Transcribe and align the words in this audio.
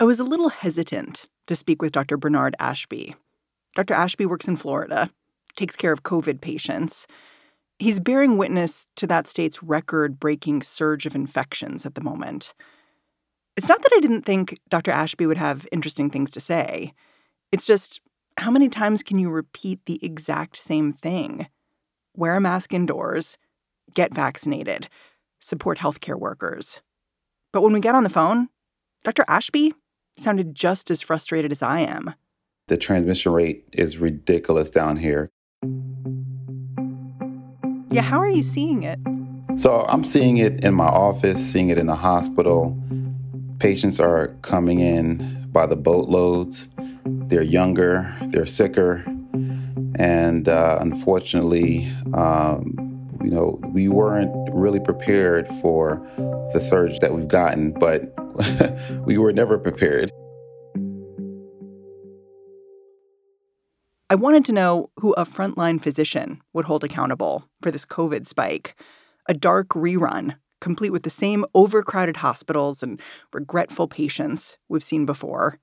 I 0.00 0.04
was 0.04 0.18
a 0.18 0.24
little 0.24 0.48
hesitant 0.48 1.26
to 1.46 1.54
speak 1.54 1.82
with 1.82 1.92
Dr. 1.92 2.16
Bernard 2.16 2.56
Ashby. 2.58 3.14
Dr. 3.74 3.92
Ashby 3.92 4.24
works 4.24 4.48
in 4.48 4.56
Florida, 4.56 5.10
takes 5.56 5.76
care 5.76 5.92
of 5.92 6.04
COVID 6.04 6.40
patients. 6.40 7.06
He's 7.78 8.00
bearing 8.00 8.38
witness 8.38 8.86
to 8.96 9.06
that 9.08 9.26
state's 9.26 9.62
record 9.62 10.18
breaking 10.18 10.62
surge 10.62 11.04
of 11.04 11.14
infections 11.14 11.84
at 11.84 11.96
the 11.96 12.00
moment. 12.00 12.54
It's 13.58 13.68
not 13.68 13.82
that 13.82 13.92
I 13.94 14.00
didn't 14.00 14.22
think 14.22 14.58
Dr. 14.70 14.90
Ashby 14.90 15.26
would 15.26 15.36
have 15.36 15.68
interesting 15.70 16.08
things 16.08 16.30
to 16.30 16.40
say. 16.40 16.94
It's 17.52 17.66
just, 17.66 18.00
how 18.38 18.50
many 18.50 18.70
times 18.70 19.02
can 19.02 19.18
you 19.18 19.28
repeat 19.28 19.84
the 19.84 20.02
exact 20.02 20.56
same 20.56 20.94
thing? 20.94 21.46
Wear 22.16 22.36
a 22.36 22.40
mask 22.40 22.72
indoors, 22.72 23.36
get 23.92 24.14
vaccinated, 24.14 24.88
support 25.40 25.76
healthcare 25.76 26.18
workers. 26.18 26.80
But 27.52 27.60
when 27.60 27.74
we 27.74 27.80
get 27.80 27.94
on 27.94 28.04
the 28.04 28.08
phone, 28.08 28.48
Dr. 29.04 29.26
Ashby 29.28 29.74
sounded 30.20 30.54
just 30.54 30.90
as 30.90 31.02
frustrated 31.02 31.52
as 31.52 31.62
I 31.62 31.80
am. 31.80 32.14
The 32.68 32.76
transmission 32.76 33.32
rate 33.32 33.64
is 33.72 33.98
ridiculous 33.98 34.70
down 34.70 34.96
here. 34.96 35.30
Yeah, 37.90 38.02
how 38.02 38.20
are 38.20 38.30
you 38.30 38.42
seeing 38.42 38.84
it? 38.84 39.00
So 39.56 39.84
I'm 39.88 40.04
seeing 40.04 40.38
it 40.38 40.64
in 40.64 40.74
my 40.74 40.86
office, 40.86 41.44
seeing 41.44 41.70
it 41.70 41.78
in 41.78 41.86
the 41.86 41.96
hospital. 41.96 42.80
Patients 43.58 43.98
are 43.98 44.28
coming 44.42 44.78
in 44.78 45.48
by 45.50 45.66
the 45.66 45.76
boatloads. 45.76 46.68
They're 47.04 47.42
younger, 47.42 48.14
they're 48.28 48.46
sicker, 48.46 49.04
and 49.96 50.48
uh, 50.48 50.78
unfortunately, 50.80 51.92
um, 52.14 53.08
you 53.22 53.30
know, 53.30 53.60
we 53.72 53.88
weren't 53.88 54.32
really 54.54 54.80
prepared 54.80 55.48
for 55.60 56.00
the 56.54 56.60
surge 56.60 57.00
that 57.00 57.12
we've 57.12 57.28
gotten, 57.28 57.72
but 57.72 58.14
we 59.06 59.18
were 59.18 59.32
never 59.32 59.58
prepared. 59.58 60.10
I 64.10 64.16
wanted 64.16 64.44
to 64.46 64.52
know 64.52 64.90
who 64.96 65.12
a 65.12 65.24
frontline 65.24 65.80
physician 65.80 66.40
would 66.52 66.64
hold 66.64 66.82
accountable 66.82 67.44
for 67.62 67.70
this 67.70 67.86
COVID 67.86 68.26
spike. 68.26 68.74
A 69.28 69.34
dark 69.34 69.68
rerun, 69.68 70.36
complete 70.60 70.90
with 70.90 71.04
the 71.04 71.10
same 71.10 71.44
overcrowded 71.54 72.16
hospitals 72.16 72.82
and 72.82 73.00
regretful 73.32 73.86
patients 73.86 74.58
we've 74.68 74.82
seen 74.82 75.06
before. 75.06 75.60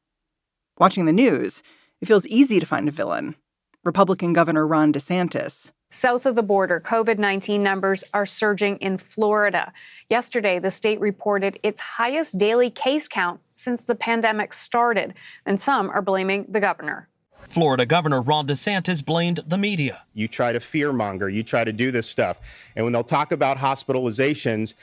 Watching 0.79 1.03
the 1.03 1.11
news, 1.11 1.61
it 2.01 2.07
feels 2.07 2.25
easy 2.27 2.59
to 2.59 2.65
find 2.65 2.87
a 2.87 2.91
villain 2.91 3.35
Republican 3.83 4.33
Governor 4.33 4.67
Ron 4.67 4.93
DeSantis. 4.93 5.71
South 5.89 6.25
of 6.25 6.35
the 6.35 6.43
border, 6.43 6.81
COVID 6.81 7.17
19 7.17 7.63
numbers 7.63 8.03
are 8.13 8.25
surging 8.25 8.77
in 8.77 8.97
Florida. 8.97 9.71
Yesterday, 10.09 10.59
the 10.59 10.71
state 10.71 10.99
reported 10.99 11.59
its 11.63 11.79
highest 11.79 12.37
daily 12.37 12.69
case 12.69 13.07
count 13.07 13.39
since 13.55 13.85
the 13.85 13.95
pandemic 13.95 14.53
started, 14.53 15.13
and 15.45 15.59
some 15.61 15.89
are 15.89 16.01
blaming 16.01 16.45
the 16.49 16.59
governor. 16.59 17.07
Florida 17.39 17.85
Governor 17.85 18.21
Ron 18.21 18.45
DeSantis 18.47 19.03
blamed 19.03 19.39
the 19.47 19.57
media. 19.57 20.03
You 20.13 20.27
try 20.27 20.51
to 20.51 20.59
fearmonger, 20.59 21.33
you 21.33 21.43
try 21.43 21.63
to 21.63 21.71
do 21.71 21.91
this 21.91 22.07
stuff. 22.07 22.69
And 22.75 22.85
when 22.85 22.91
they'll 22.91 23.03
talk 23.03 23.31
about 23.31 23.57
hospitalizations, 23.57 24.73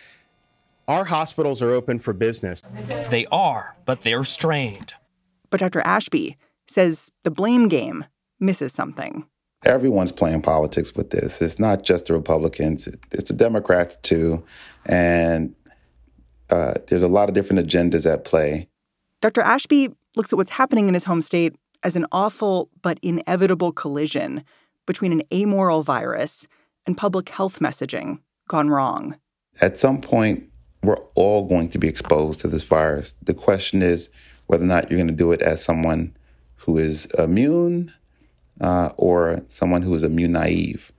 our 0.88 1.04
hospitals 1.04 1.60
are 1.60 1.72
open 1.72 1.98
for 1.98 2.12
business. 2.12 2.62
They 3.10 3.26
are, 3.26 3.76
but 3.84 4.00
they're 4.00 4.24
strained. 4.24 4.94
But 5.50 5.60
Dr. 5.60 5.80
Ashby 5.80 6.36
says 6.66 7.10
the 7.22 7.30
blame 7.30 7.68
game 7.68 8.06
misses 8.40 8.72
something. 8.72 9.26
Everyone's 9.64 10.12
playing 10.12 10.42
politics 10.42 10.94
with 10.94 11.10
this. 11.10 11.40
It's 11.40 11.58
not 11.58 11.82
just 11.82 12.06
the 12.06 12.12
Republicans, 12.12 12.88
it's 13.12 13.30
the 13.30 13.36
Democrats 13.36 13.96
too. 14.02 14.44
And 14.86 15.54
uh, 16.50 16.74
there's 16.86 17.02
a 17.02 17.08
lot 17.08 17.28
of 17.28 17.34
different 17.34 17.66
agendas 17.66 18.10
at 18.10 18.24
play. 18.24 18.68
Dr. 19.20 19.40
Ashby 19.40 19.90
looks 20.16 20.32
at 20.32 20.36
what's 20.36 20.50
happening 20.50 20.88
in 20.88 20.94
his 20.94 21.04
home 21.04 21.20
state 21.20 21.56
as 21.82 21.96
an 21.96 22.06
awful 22.12 22.68
but 22.82 22.98
inevitable 23.02 23.72
collision 23.72 24.44
between 24.86 25.12
an 25.12 25.22
amoral 25.32 25.82
virus 25.82 26.46
and 26.86 26.96
public 26.96 27.28
health 27.30 27.58
messaging 27.58 28.18
gone 28.48 28.68
wrong. 28.68 29.16
At 29.60 29.78
some 29.78 30.00
point, 30.00 30.44
we're 30.82 31.00
all 31.14 31.48
going 31.48 31.68
to 31.70 31.78
be 31.78 31.88
exposed 31.88 32.40
to 32.40 32.48
this 32.48 32.62
virus. 32.62 33.14
The 33.22 33.34
question 33.34 33.82
is 33.82 34.10
whether 34.46 34.64
or 34.64 34.66
not 34.66 34.90
you're 34.90 34.98
going 34.98 35.08
to 35.08 35.14
do 35.14 35.32
it 35.32 35.40
as 35.40 35.64
someone 35.64 36.14
who 36.56 36.78
is 36.78 37.06
immune 37.18 37.92
uh, 38.60 38.90
or 38.96 39.42
someone 39.48 39.82
who 39.82 39.94
is 39.94 40.02
immune 40.02 40.32
naive. 40.32 40.92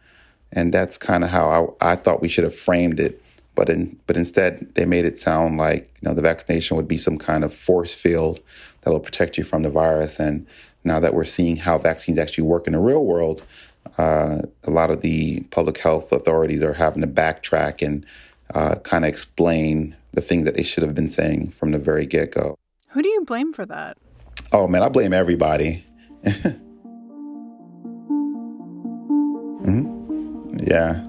And 0.51 0.73
that's 0.73 0.97
kind 0.97 1.23
of 1.23 1.29
how 1.29 1.75
I, 1.81 1.91
I, 1.91 1.95
thought 1.95 2.21
we 2.21 2.29
should 2.29 2.43
have 2.43 2.55
framed 2.55 2.99
it. 2.99 3.21
But 3.55 3.69
in, 3.69 3.97
but 4.05 4.17
instead, 4.17 4.73
they 4.75 4.85
made 4.85 5.05
it 5.05 5.17
sound 5.17 5.57
like 5.57 5.89
you 6.01 6.09
know 6.09 6.13
the 6.13 6.21
vaccination 6.21 6.75
would 6.75 6.87
be 6.87 6.97
some 6.97 7.17
kind 7.17 7.43
of 7.43 7.53
force 7.53 7.93
field 7.93 8.41
that 8.81 8.91
will 8.91 8.99
protect 8.99 9.37
you 9.37 9.43
from 9.43 9.63
the 9.63 9.69
virus. 9.69 10.19
And 10.19 10.45
now 10.83 10.99
that 10.99 11.13
we're 11.13 11.23
seeing 11.23 11.55
how 11.55 11.77
vaccines 11.77 12.19
actually 12.19 12.43
work 12.43 12.67
in 12.67 12.73
the 12.73 12.79
real 12.79 13.05
world, 13.05 13.43
uh, 13.97 14.41
a 14.65 14.69
lot 14.69 14.91
of 14.91 15.01
the 15.01 15.41
public 15.51 15.77
health 15.77 16.11
authorities 16.11 16.63
are 16.63 16.73
having 16.73 17.01
to 17.01 17.07
backtrack 17.07 17.85
and 17.85 18.05
uh, 18.53 18.75
kind 18.75 19.05
of 19.05 19.09
explain 19.09 19.95
the 20.13 20.21
things 20.21 20.43
that 20.45 20.55
they 20.55 20.63
should 20.63 20.83
have 20.83 20.95
been 20.95 21.09
saying 21.09 21.51
from 21.51 21.71
the 21.71 21.79
very 21.79 22.05
get 22.05 22.31
go. 22.31 22.55
Who 22.89 23.01
do 23.01 23.09
you 23.09 23.23
blame 23.25 23.53
for 23.53 23.65
that? 23.65 23.97
Oh 24.51 24.67
man, 24.67 24.83
I 24.83 24.89
blame 24.89 25.13
everybody. 25.13 25.85
mm-hmm. 29.65 30.57
Yeah. 30.59 31.03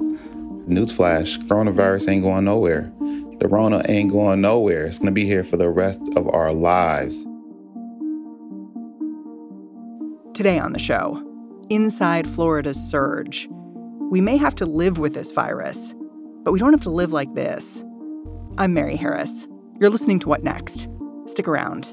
Newsflash: 0.68 1.38
coronavirus 1.46 2.08
ain't 2.08 2.22
going 2.22 2.44
nowhere. 2.44 2.92
The 3.38 3.48
Rona 3.48 3.82
ain't 3.88 4.10
going 4.12 4.40
nowhere. 4.40 4.84
It's 4.84 4.98
going 4.98 5.06
to 5.06 5.12
be 5.12 5.26
here 5.26 5.44
for 5.44 5.56
the 5.56 5.68
rest 5.68 6.00
of 6.16 6.26
our 6.28 6.52
lives. 6.52 7.24
Today 10.34 10.58
on 10.58 10.72
the 10.72 10.78
show, 10.78 11.22
inside 11.70 12.26
Florida's 12.26 12.78
surge, 12.78 13.48
we 14.10 14.20
may 14.20 14.36
have 14.36 14.54
to 14.56 14.66
live 14.66 14.98
with 14.98 15.14
this 15.14 15.32
virus, 15.32 15.94
but 16.42 16.52
we 16.52 16.58
don't 16.58 16.72
have 16.72 16.82
to 16.82 16.90
live 16.90 17.12
like 17.12 17.34
this. 17.34 17.82
I'm 18.58 18.72
Mary 18.72 18.96
Harris. 18.96 19.46
You're 19.80 19.90
listening 19.90 20.18
to 20.20 20.28
What 20.28 20.42
Next? 20.42 20.88
Stick 21.26 21.48
around. 21.48 21.92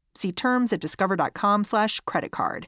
See 0.15 0.31
terms 0.31 0.73
at 0.73 0.79
discover.com 0.79 1.63
slash 1.63 1.99
credit 2.01 2.31
card. 2.31 2.67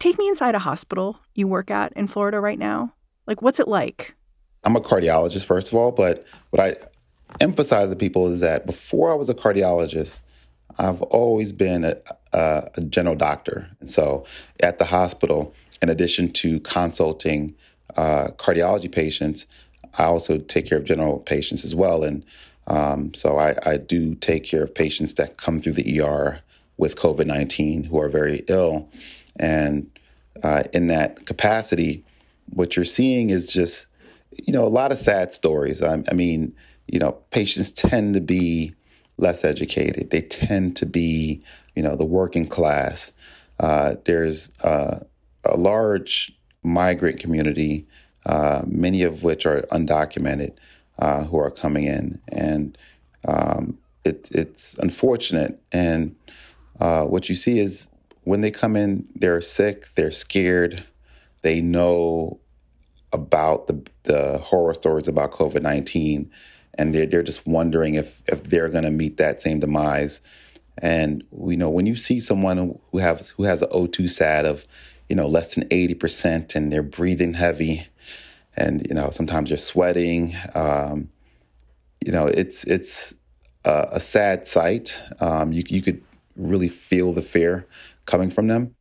Take 0.00 0.18
me 0.18 0.28
inside 0.28 0.54
a 0.54 0.60
hospital 0.60 1.18
you 1.34 1.48
work 1.48 1.70
at 1.70 1.92
in 1.94 2.06
Florida 2.06 2.40
right 2.40 2.58
now. 2.58 2.94
Like, 3.26 3.42
what's 3.42 3.58
it 3.58 3.68
like? 3.68 4.14
I'm 4.64 4.76
a 4.76 4.80
cardiologist, 4.80 5.44
first 5.44 5.68
of 5.68 5.74
all, 5.74 5.90
but 5.92 6.24
what 6.50 6.60
I 6.60 6.76
emphasize 7.40 7.90
to 7.90 7.96
people 7.96 8.28
is 8.28 8.40
that 8.40 8.64
before 8.64 9.10
I 9.10 9.14
was 9.14 9.28
a 9.28 9.34
cardiologist, 9.34 10.22
I've 10.78 11.02
always 11.02 11.52
been 11.52 11.84
a, 11.84 11.96
a, 12.32 12.70
a 12.74 12.80
general 12.82 13.16
doctor. 13.16 13.68
And 13.80 13.90
so 13.90 14.24
at 14.60 14.78
the 14.78 14.84
hospital, 14.84 15.54
in 15.82 15.88
addition 15.88 16.30
to 16.30 16.60
consulting 16.60 17.54
uh, 17.96 18.28
cardiology 18.36 18.90
patients, 18.90 19.46
I 19.96 20.04
also 20.04 20.38
take 20.38 20.66
care 20.66 20.78
of 20.78 20.84
general 20.84 21.18
patients 21.20 21.64
as 21.64 21.74
well. 21.74 22.04
And 22.04 22.24
um, 22.66 23.14
so 23.14 23.38
I, 23.38 23.56
I, 23.64 23.76
do 23.78 24.14
take 24.14 24.44
care 24.44 24.62
of 24.62 24.74
patients 24.74 25.14
that 25.14 25.38
come 25.38 25.58
through 25.58 25.72
the 25.72 26.00
ER 26.00 26.40
with 26.76 26.96
COVID 26.96 27.26
19 27.26 27.84
who 27.84 27.98
are 27.98 28.10
very 28.10 28.44
ill. 28.48 28.90
And 29.38 29.90
uh, 30.42 30.64
in 30.74 30.88
that 30.88 31.24
capacity, 31.24 32.04
what 32.50 32.76
you're 32.76 32.84
seeing 32.84 33.30
is 33.30 33.50
just, 33.50 33.86
you 34.46 34.52
know, 34.52 34.66
a 34.66 34.68
lot 34.68 34.92
of 34.92 34.98
sad 34.98 35.32
stories. 35.32 35.82
I, 35.82 36.02
I 36.10 36.14
mean, 36.14 36.54
you 36.86 36.98
know, 36.98 37.12
patients 37.30 37.72
tend 37.72 38.14
to 38.14 38.20
be 38.20 38.74
less 39.16 39.44
educated. 39.44 40.10
They 40.10 40.22
tend 40.22 40.76
to 40.76 40.86
be, 40.86 41.42
you 41.74 41.82
know, 41.82 41.96
the 41.96 42.04
working 42.04 42.46
class. 42.46 43.12
Uh, 43.60 43.96
there's 44.04 44.50
uh, 44.62 45.00
a 45.44 45.56
large 45.56 46.32
migrant 46.62 47.18
community, 47.18 47.86
uh, 48.28 48.62
many 48.66 49.02
of 49.02 49.22
which 49.22 49.46
are 49.46 49.62
undocumented, 49.72 50.52
uh, 50.98 51.24
who 51.24 51.38
are 51.38 51.50
coming 51.50 51.84
in, 51.84 52.20
and 52.28 52.76
um, 53.26 53.78
it, 54.04 54.28
it's 54.30 54.74
unfortunate. 54.74 55.60
And 55.72 56.14
uh, 56.78 57.04
what 57.04 57.28
you 57.28 57.34
see 57.34 57.58
is 57.58 57.88
when 58.24 58.42
they 58.42 58.50
come 58.50 58.76
in, 58.76 59.06
they're 59.14 59.40
sick, 59.40 59.88
they're 59.94 60.12
scared, 60.12 60.84
they 61.42 61.60
know 61.62 62.38
about 63.12 63.66
the 63.66 63.82
the 64.02 64.38
horror 64.38 64.74
stories 64.74 65.08
about 65.08 65.32
COVID 65.32 65.62
nineteen, 65.62 66.30
and 66.74 66.94
they're 66.94 67.06
they're 67.06 67.22
just 67.22 67.46
wondering 67.46 67.94
if 67.94 68.20
if 68.26 68.44
they're 68.44 68.68
going 68.68 68.84
to 68.84 68.90
meet 68.90 69.16
that 69.16 69.40
same 69.40 69.60
demise. 69.60 70.20
And 70.76 71.24
you 71.32 71.56
know, 71.56 71.70
when 71.70 71.86
you 71.86 71.96
see 71.96 72.20
someone 72.20 72.78
who 72.92 72.98
have 72.98 73.28
who 73.28 73.44
has 73.44 73.62
an 73.62 73.70
O2 73.70 74.10
sat 74.10 74.44
of, 74.44 74.66
you 75.08 75.16
know, 75.16 75.26
less 75.26 75.54
than 75.54 75.66
eighty 75.70 75.94
percent, 75.94 76.54
and 76.54 76.72
they're 76.72 76.82
breathing 76.82 77.34
heavy, 77.34 77.86
and 78.56 78.86
you 78.88 78.94
know, 78.94 79.10
sometimes 79.10 79.50
they're 79.50 79.58
sweating. 79.58 80.34
Um, 80.54 81.10
you 82.04 82.12
know, 82.12 82.26
it's 82.26 82.64
it's 82.64 83.14
a, 83.64 83.88
a 83.92 84.00
sad 84.00 84.46
sight. 84.46 84.98
Um, 85.20 85.52
you 85.52 85.64
you 85.68 85.82
could 85.82 86.02
really 86.36 86.68
feel 86.68 87.12
the 87.12 87.22
fear 87.22 87.66
coming 88.06 88.30
from 88.30 88.46
them. 88.46 88.74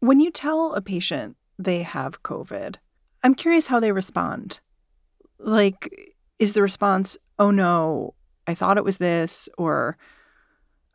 When 0.00 0.20
you 0.20 0.30
tell 0.30 0.74
a 0.74 0.80
patient 0.80 1.36
they 1.58 1.82
have 1.82 2.22
COVID, 2.22 2.76
I'm 3.22 3.34
curious 3.34 3.68
how 3.68 3.80
they 3.80 3.92
respond. 3.92 4.60
Like, 5.38 6.14
is 6.38 6.52
the 6.52 6.62
response, 6.62 7.18
oh 7.38 7.50
no, 7.50 8.14
I 8.46 8.54
thought 8.54 8.78
it 8.78 8.84
was 8.84 8.98
this, 8.98 9.48
or 9.58 9.96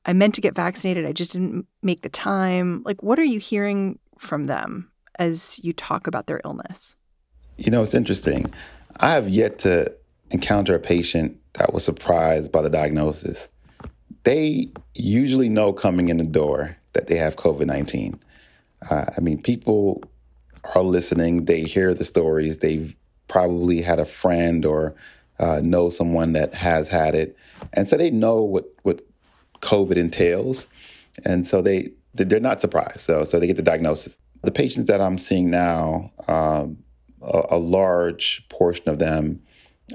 I 0.05 0.13
meant 0.13 0.35
to 0.35 0.41
get 0.41 0.55
vaccinated, 0.55 1.05
I 1.05 1.11
just 1.11 1.31
didn't 1.31 1.67
make 1.81 2.01
the 2.01 2.09
time? 2.09 2.81
Like, 2.85 3.03
what 3.03 3.19
are 3.19 3.25
you 3.25 3.39
hearing 3.39 3.99
from 4.19 4.45
them 4.45 4.91
as 5.19 5.59
you 5.63 5.73
talk 5.73 6.07
about 6.07 6.27
their 6.27 6.41
illness? 6.45 6.95
You 7.57 7.71
know, 7.71 7.81
it's 7.81 7.93
interesting. 7.93 8.53
I 8.97 9.11
have 9.11 9.29
yet 9.29 9.59
to 9.59 9.93
encounter 10.31 10.75
a 10.75 10.79
patient 10.79 11.39
that 11.53 11.73
was 11.73 11.83
surprised 11.83 12.51
by 12.51 12.61
the 12.61 12.69
diagnosis. 12.69 13.49
They 14.23 14.69
usually 14.93 15.49
know 15.49 15.73
coming 15.73 16.09
in 16.09 16.17
the 16.17 16.23
door 16.23 16.75
that 16.93 17.07
they 17.07 17.17
have 17.17 17.35
COVID 17.35 17.65
19. 17.65 18.19
Uh, 18.89 19.05
I 19.15 19.21
mean, 19.21 19.41
people 19.41 20.03
are 20.75 20.83
listening, 20.83 21.45
they 21.45 21.61
hear 21.61 21.93
the 21.93 22.05
stories, 22.05 22.59
they've 22.59 22.95
probably 23.27 23.81
had 23.81 23.99
a 23.99 24.05
friend 24.05 24.65
or 24.65 24.95
uh, 25.39 25.61
know 25.63 25.89
someone 25.89 26.33
that 26.33 26.53
has 26.53 26.87
had 26.87 27.15
it. 27.15 27.35
And 27.73 27.87
so 27.87 27.97
they 27.97 28.09
know 28.09 28.41
what, 28.41 28.65
what 28.83 29.05
COVID 29.61 29.95
entails. 29.95 30.67
And 31.25 31.45
so 31.45 31.61
they, 31.61 31.91
they're 32.17 32.39
not 32.39 32.61
surprised. 32.61 33.01
So, 33.01 33.23
so 33.23 33.39
they 33.39 33.47
get 33.47 33.55
the 33.55 33.63
diagnosis. 33.63 34.17
The 34.43 34.51
patients 34.51 34.85
that 34.87 35.01
I'm 35.01 35.17
seeing 35.17 35.49
now, 35.49 36.11
um, 36.27 36.77
a, 37.21 37.43
a, 37.51 37.57
large 37.57 38.45
portion 38.49 38.87
of 38.89 38.99
them, 38.99 39.41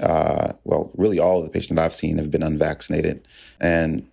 uh, 0.01 0.53
well, 0.63 0.91
really 0.95 1.19
all 1.19 1.39
of 1.39 1.45
the 1.45 1.51
patients 1.51 1.75
that 1.75 1.79
I've 1.79 1.93
seen 1.93 2.17
have 2.17 2.29
been 2.29 2.43
unvaccinated. 2.43 3.25
And, 3.59 4.07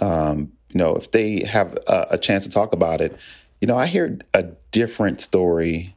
um, 0.00 0.52
you 0.70 0.78
know, 0.78 0.96
if 0.96 1.10
they 1.12 1.44
have 1.44 1.78
a, 1.86 2.06
a 2.12 2.18
chance 2.18 2.44
to 2.44 2.50
talk 2.50 2.72
about 2.72 3.00
it, 3.00 3.16
you 3.60 3.68
know, 3.68 3.78
I 3.78 3.86
hear 3.86 4.18
a 4.34 4.42
different 4.72 5.20
story 5.20 5.94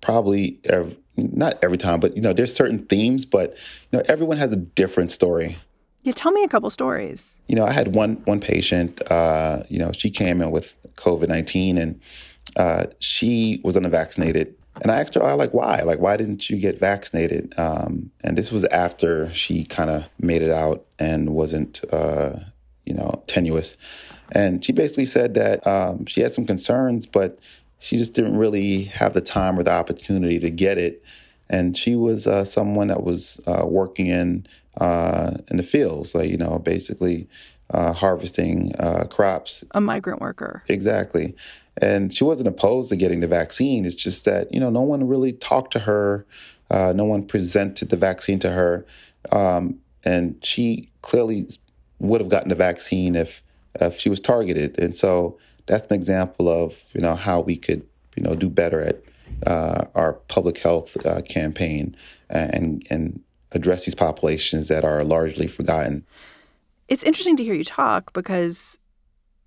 probably 0.00 0.58
every, 0.64 0.96
not 1.16 1.58
every 1.62 1.78
time, 1.78 2.00
but 2.00 2.16
you 2.16 2.22
know, 2.22 2.32
there's 2.32 2.54
certain 2.54 2.78
themes, 2.86 3.24
but 3.24 3.56
you 3.90 3.98
know, 3.98 4.04
everyone 4.08 4.36
has 4.36 4.52
a 4.52 4.56
different 4.56 5.10
story. 5.10 5.58
Yeah, 6.02 6.12
tell 6.12 6.32
me 6.32 6.44
a 6.44 6.48
couple 6.48 6.70
stories. 6.70 7.40
You 7.48 7.56
know, 7.56 7.66
I 7.66 7.72
had 7.72 7.94
one 7.94 8.16
one 8.24 8.40
patient. 8.40 9.02
Uh, 9.10 9.64
you 9.68 9.78
know, 9.78 9.92
she 9.92 10.10
came 10.10 10.40
in 10.40 10.50
with 10.50 10.74
COVID 10.96 11.28
nineteen, 11.28 11.78
and 11.78 12.00
uh, 12.56 12.86
she 13.00 13.60
was 13.64 13.76
unvaccinated. 13.76 14.54
And 14.80 14.92
I 14.92 15.00
asked 15.00 15.14
her, 15.14 15.22
I 15.24 15.32
like, 15.32 15.52
why? 15.52 15.82
Like, 15.82 15.98
why 15.98 16.16
didn't 16.16 16.48
you 16.48 16.56
get 16.56 16.78
vaccinated? 16.78 17.52
Um, 17.58 18.12
and 18.22 18.38
this 18.38 18.52
was 18.52 18.64
after 18.66 19.32
she 19.34 19.64
kind 19.64 19.90
of 19.90 20.04
made 20.20 20.40
it 20.40 20.52
out 20.52 20.86
and 21.00 21.30
wasn't, 21.30 21.82
uh, 21.92 22.38
you 22.86 22.94
know, 22.94 23.22
tenuous. 23.26 23.76
And 24.32 24.64
she 24.64 24.72
basically 24.72 25.06
said 25.06 25.34
that 25.34 25.66
um, 25.66 26.06
she 26.06 26.20
had 26.20 26.32
some 26.32 26.46
concerns, 26.46 27.06
but 27.06 27.40
she 27.80 27.96
just 27.96 28.14
didn't 28.14 28.36
really 28.36 28.84
have 28.84 29.14
the 29.14 29.20
time 29.20 29.58
or 29.58 29.64
the 29.64 29.72
opportunity 29.72 30.38
to 30.38 30.50
get 30.50 30.78
it. 30.78 31.02
And 31.50 31.76
she 31.76 31.96
was 31.96 32.28
uh, 32.28 32.44
someone 32.44 32.86
that 32.86 33.02
was 33.02 33.40
uh, 33.46 33.66
working 33.66 34.06
in 34.06 34.46
uh, 34.78 35.36
in 35.48 35.56
the 35.56 35.62
fields, 35.62 36.14
like 36.14 36.30
you 36.30 36.36
know, 36.36 36.58
basically 36.58 37.28
uh, 37.70 37.92
harvesting 37.92 38.74
uh, 38.78 39.04
crops. 39.04 39.64
A 39.72 39.80
migrant 39.80 40.20
worker. 40.20 40.62
Exactly. 40.68 41.34
And 41.80 42.12
she 42.12 42.24
wasn't 42.24 42.48
opposed 42.48 42.88
to 42.90 42.96
getting 42.96 43.20
the 43.20 43.28
vaccine. 43.28 43.84
It's 43.84 43.94
just 43.94 44.24
that 44.24 44.52
you 44.52 44.60
know, 44.60 44.70
no 44.70 44.82
one 44.82 45.06
really 45.06 45.32
talked 45.32 45.72
to 45.74 45.78
her. 45.80 46.26
Uh, 46.70 46.92
no 46.94 47.04
one 47.04 47.24
presented 47.24 47.88
the 47.88 47.96
vaccine 47.96 48.38
to 48.40 48.50
her, 48.50 48.84
um, 49.32 49.78
and 50.04 50.36
she 50.42 50.90
clearly 51.02 51.48
would 51.98 52.20
have 52.20 52.28
gotten 52.28 52.50
the 52.50 52.54
vaccine 52.54 53.16
if 53.16 53.42
if 53.80 53.98
she 53.98 54.08
was 54.08 54.20
targeted. 54.20 54.78
And 54.78 54.94
so 54.94 55.38
that's 55.66 55.86
an 55.86 55.94
example 55.94 56.48
of 56.48 56.74
you 56.92 57.00
know 57.00 57.14
how 57.14 57.40
we 57.40 57.56
could 57.56 57.86
you 58.16 58.22
know 58.22 58.34
do 58.34 58.50
better 58.50 58.80
at 58.80 59.02
uh, 59.46 59.84
our 59.94 60.14
public 60.28 60.58
health 60.58 60.96
uh, 61.06 61.22
campaign 61.22 61.96
and 62.28 62.86
and 62.90 63.20
address 63.52 63.84
these 63.84 63.94
populations 63.94 64.68
that 64.68 64.84
are 64.84 65.04
largely 65.04 65.46
forgotten. 65.46 66.04
It's 66.88 67.04
interesting 67.04 67.36
to 67.36 67.44
hear 67.44 67.54
you 67.54 67.64
talk 67.64 68.12
because 68.12 68.78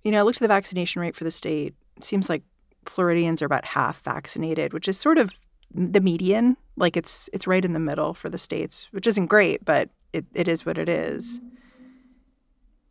you 0.02 0.12
know 0.12 0.18
I 0.18 0.22
looked 0.22 0.38
at 0.38 0.42
the 0.42 0.48
vaccination 0.48 1.02
rate 1.02 1.16
for 1.16 1.24
the 1.24 1.30
state. 1.30 1.74
It 1.96 2.04
seems 2.04 2.28
like 2.28 2.42
Floridians 2.86 3.42
are 3.42 3.46
about 3.46 3.64
half 3.64 4.02
vaccinated, 4.02 4.72
which 4.72 4.88
is 4.88 4.98
sort 4.98 5.18
of 5.18 5.36
the 5.74 6.00
median. 6.00 6.56
Like 6.76 6.96
it's 6.96 7.28
it's 7.32 7.46
right 7.46 7.64
in 7.64 7.72
the 7.72 7.78
middle 7.78 8.14
for 8.14 8.28
the 8.28 8.38
states, 8.38 8.88
which 8.92 9.06
isn't 9.06 9.26
great, 9.26 9.64
but 9.64 9.90
it, 10.12 10.26
it 10.34 10.48
is 10.48 10.66
what 10.66 10.78
it 10.78 10.88
is. 10.88 11.40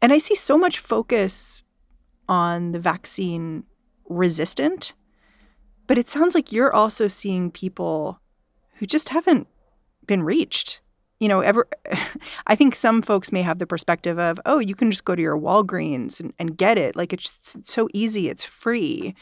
And 0.02 0.12
I 0.12 0.18
see 0.18 0.36
so 0.36 0.58
much 0.58 0.80
focus 0.80 1.62
on 2.28 2.72
the 2.72 2.80
vaccine 2.80 3.64
resistant, 4.10 4.94
but 5.88 5.98
it 5.98 6.10
sounds 6.10 6.34
like 6.34 6.52
you're 6.52 6.74
also 6.74 7.08
seeing 7.08 7.52
people 7.52 8.20
who 8.76 8.86
just 8.86 9.10
haven't 9.10 9.48
been 10.08 10.24
reached. 10.24 10.82
You 11.22 11.30
know, 11.30 11.40
ever 11.40 11.68
I 12.48 12.56
think 12.56 12.76
some 12.76 13.02
folks 13.02 13.32
may 13.32 13.42
have 13.42 13.60
the 13.60 13.66
perspective 13.66 14.20
of, 14.20 14.38
oh, 14.46 14.60
you 14.60 14.76
can 14.76 14.92
just 14.92 15.06
go 15.06 15.16
to 15.16 15.22
your 15.22 15.38
Walgreens 15.38 16.20
and, 16.20 16.34
and 16.38 16.58
get 16.58 16.78
it. 16.78 16.98
Like 16.98 17.14
it's 17.14 17.58
so 17.64 17.88
easy, 17.94 18.28
it's 18.28 18.44
free. 18.44 19.16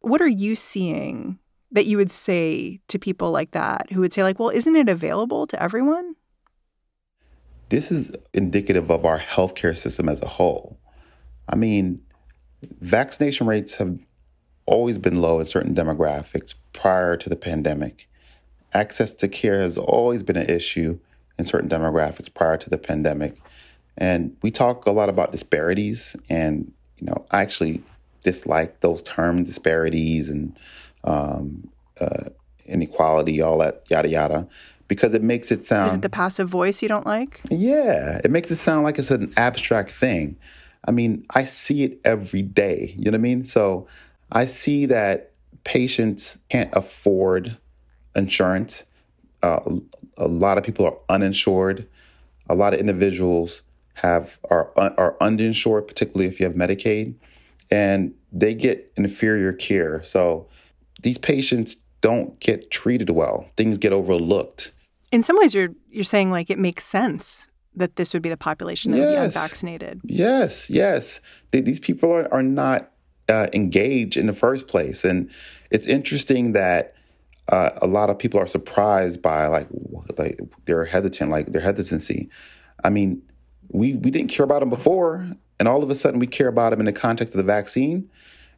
What 0.00 0.20
are 0.20 0.28
you 0.28 0.54
seeing 0.54 1.38
that 1.72 1.86
you 1.86 1.96
would 1.96 2.10
say 2.10 2.80
to 2.88 2.98
people 2.98 3.30
like 3.30 3.52
that 3.52 3.90
who 3.92 4.00
would 4.00 4.12
say, 4.12 4.22
like, 4.22 4.38
well, 4.38 4.50
isn't 4.50 4.76
it 4.76 4.90
available 4.90 5.46
to 5.46 5.62
everyone? 5.62 6.14
this 7.68 7.90
is 7.90 8.12
indicative 8.32 8.90
of 8.90 9.04
our 9.04 9.18
healthcare 9.18 9.76
system 9.76 10.08
as 10.08 10.22
a 10.22 10.28
whole. 10.28 10.78
I 11.48 11.56
mean, 11.56 12.00
vaccination 12.80 13.46
rates 13.46 13.76
have 13.76 14.06
always 14.66 14.98
been 14.98 15.20
low 15.20 15.40
in 15.40 15.46
certain 15.46 15.74
demographics 15.74 16.54
prior 16.72 17.16
to 17.16 17.28
the 17.28 17.36
pandemic. 17.36 18.08
Access 18.72 19.12
to 19.14 19.28
care 19.28 19.60
has 19.60 19.78
always 19.78 20.22
been 20.22 20.36
an 20.36 20.48
issue 20.48 20.98
in 21.38 21.44
certain 21.44 21.68
demographics 21.68 22.32
prior 22.32 22.56
to 22.56 22.70
the 22.70 22.78
pandemic. 22.78 23.40
And 23.96 24.36
we 24.42 24.50
talk 24.50 24.86
a 24.86 24.90
lot 24.90 25.08
about 25.08 25.32
disparities, 25.32 26.14
and 26.28 26.72
you 26.98 27.06
know, 27.06 27.26
I 27.30 27.42
actually 27.42 27.82
dislike 28.22 28.80
those 28.80 29.02
terms, 29.02 29.48
disparities 29.48 30.28
and 30.28 30.56
um, 31.04 31.68
uh, 32.00 32.30
inequality, 32.66 33.40
all 33.40 33.58
that 33.58 33.84
yada 33.88 34.08
yada 34.08 34.48
because 34.88 35.14
it 35.14 35.22
makes 35.22 35.52
it 35.52 35.62
sound. 35.62 35.88
Is 35.88 35.94
it 35.94 36.02
the 36.02 36.08
passive 36.08 36.48
voice 36.48 36.82
you 36.82 36.88
don't 36.88 37.06
like? 37.06 37.40
Yeah, 37.50 38.20
it 38.24 38.30
makes 38.30 38.50
it 38.50 38.56
sound 38.56 38.84
like 38.84 38.98
it's 38.98 39.10
an 39.10 39.32
abstract 39.36 39.90
thing. 39.90 40.36
I 40.86 40.90
mean, 40.90 41.26
I 41.30 41.44
see 41.44 41.84
it 41.84 42.00
every 42.04 42.42
day. 42.42 42.94
You 42.96 43.04
know 43.04 43.10
what 43.10 43.18
I 43.20 43.22
mean? 43.22 43.44
So 43.44 43.86
I 44.32 44.46
see 44.46 44.86
that 44.86 45.32
patients 45.64 46.38
can't 46.48 46.70
afford 46.72 47.58
insurance. 48.16 48.84
Uh, 49.42 49.60
a 50.18 50.28
lot 50.28 50.58
of 50.58 50.64
people 50.64 50.84
are 50.84 50.96
uninsured. 51.08 51.86
A 52.48 52.54
lot 52.54 52.74
of 52.74 52.80
individuals 52.80 53.62
have 53.94 54.38
are 54.50 54.70
are 54.76 55.16
uninsured, 55.20 55.88
particularly 55.88 56.26
if 56.26 56.38
you 56.38 56.46
have 56.46 56.54
Medicaid, 56.54 57.14
and 57.70 58.14
they 58.32 58.54
get 58.54 58.92
inferior 58.96 59.52
care. 59.52 60.02
So 60.02 60.46
these 61.02 61.18
patients 61.18 61.76
don't 62.00 62.38
get 62.40 62.70
treated 62.70 63.10
well. 63.10 63.48
Things 63.56 63.78
get 63.78 63.92
overlooked. 63.92 64.72
In 65.10 65.22
some 65.22 65.38
ways, 65.38 65.54
you're 65.54 65.70
you're 65.90 66.04
saying 66.04 66.30
like 66.30 66.50
it 66.50 66.58
makes 66.58 66.84
sense 66.84 67.48
that 67.74 67.96
this 67.96 68.12
would 68.12 68.22
be 68.22 68.28
the 68.28 68.36
population 68.36 68.92
that 68.92 68.98
yes. 68.98 69.08
would 69.08 69.16
be 69.16 69.24
unvaccinated. 69.26 70.00
Yes, 70.04 70.68
yes. 70.68 71.20
These 71.52 71.80
people 71.80 72.12
are, 72.12 72.32
are 72.32 72.42
not 72.42 72.90
uh, 73.28 73.46
engaged 73.52 74.16
in 74.16 74.26
the 74.26 74.32
first 74.32 74.68
place. 74.68 75.04
And 75.04 75.30
it's 75.70 75.86
interesting 75.86 76.52
that 76.52 76.94
uh, 77.48 77.70
a 77.80 77.86
lot 77.86 78.10
of 78.10 78.18
people 78.18 78.38
are 78.38 78.46
surprised 78.46 79.22
by 79.22 79.46
like 79.46 79.68
like 80.18 80.38
they're 80.66 80.84
hesitant, 80.84 81.30
like 81.30 81.46
their 81.46 81.62
hesitancy. 81.62 82.28
I 82.84 82.90
mean, 82.90 83.22
we 83.68 83.94
we 83.94 84.10
didn't 84.10 84.28
care 84.28 84.44
about 84.44 84.60
them 84.60 84.70
before, 84.70 85.26
and 85.58 85.68
all 85.68 85.82
of 85.82 85.90
a 85.90 85.94
sudden 85.94 86.20
we 86.20 86.26
care 86.26 86.48
about 86.48 86.70
them 86.70 86.80
in 86.80 86.86
the 86.86 86.92
context 86.92 87.34
of 87.34 87.38
the 87.38 87.44
vaccine. 87.44 88.10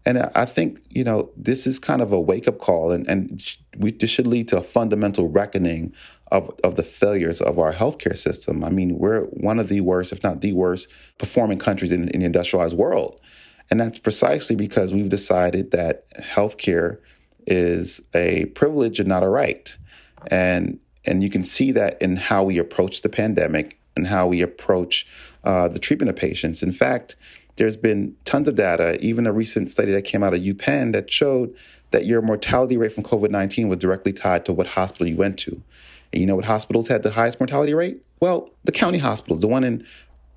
And 0.07 0.19
I 0.35 0.45
think 0.47 0.81
you 0.89 1.05
know 1.05 1.31
this 1.37 1.67
is 1.67 1.79
kind 1.79 2.03
of 2.03 2.11
a 2.11 2.21
wake 2.21 2.49
up 2.49 2.59
call, 2.59 2.91
and 2.91 3.07
and 3.09 3.43
we, 3.77 3.93
this 3.93 4.11
should 4.11 4.27
lead 4.27 4.49
to 4.49 4.59
a 4.59 4.63
fundamental 4.63 5.29
reckoning 5.29 5.93
of 6.33 6.51
of 6.65 6.75
the 6.77 6.83
failures 6.83 7.41
of 7.41 7.59
our 7.59 7.73
healthcare 7.73 8.19
system. 8.19 8.65
I 8.65 8.71
mean, 8.71 8.99
we're 8.99 9.23
one 9.27 9.59
of 9.61 9.69
the 9.69 9.83
worst, 9.83 10.13
if 10.13 10.23
not 10.23 10.41
the 10.41 10.53
worst, 10.53 10.89
performing 11.19 11.59
countries 11.59 11.93
in, 11.93 12.09
in 12.09 12.21
the 12.21 12.27
industrialized 12.27 12.77
world, 12.77 13.21
and 13.71 13.79
that's 13.79 13.99
precisely 13.99 14.57
because 14.57 14.93
we've 14.93 15.11
decided 15.11 15.71
that 15.73 16.11
healthcare 16.19 16.99
is 17.47 18.01
a 18.15 18.47
privilege 18.47 18.99
and 18.99 19.09
not 19.09 19.23
a 19.23 19.29
right, 19.29 19.75
and 20.29 20.79
and 21.05 21.23
you 21.23 21.31
can 21.31 21.45
see 21.45 21.73
that 21.73 22.01
in 22.03 22.17
how 22.17 22.45
we 22.45 22.59
approach 22.59 23.03
the 23.03 23.09
pandemic 23.09 23.79
and 23.97 24.07
how 24.07 24.27
we 24.27 24.43
approach 24.43 25.07
uh, 25.45 25.67
the 25.69 25.79
treatment 25.79 26.11
of 26.11 26.17
patients. 26.17 26.63
In 26.63 26.73
fact 26.73 27.17
there's 27.61 27.77
been 27.77 28.17
tons 28.25 28.49
of 28.49 28.55
data, 28.55 28.99
even 29.05 29.27
a 29.27 29.33
recent 29.33 29.69
study 29.69 29.93
that 29.93 30.03
came 30.07 30.23
out 30.23 30.33
of 30.33 30.41
UPenn 30.41 30.93
that 30.95 31.13
showed 31.13 31.55
that 31.91 32.07
your 32.07 32.23
mortality 32.23 32.79
rate 32.79 32.95
from 32.95 33.05
COVID 33.05 33.31
19 33.31 33.69
was 33.69 33.79
directly 33.79 34.15
tied 34.15 34.47
to 34.47 34.53
what 34.55 34.67
hospital 34.67 35.07
you 35.07 35.17
went 35.17 35.39
to. 35.41 35.61
And 36.13 36.21
you 36.23 36.27
know 36.27 36.37
what 36.37 36.47
hospitals 36.47 36.89
had 36.89 37.03
the 37.03 37.11
highest 37.11 37.39
mortality 37.39 37.75
rate? 37.75 38.03
Well, 38.19 38.49
the 38.65 38.73
county 38.73 38.97
hospitals, 38.97 39.41
the 39.41 39.47
one 39.47 39.65
in 39.65 39.87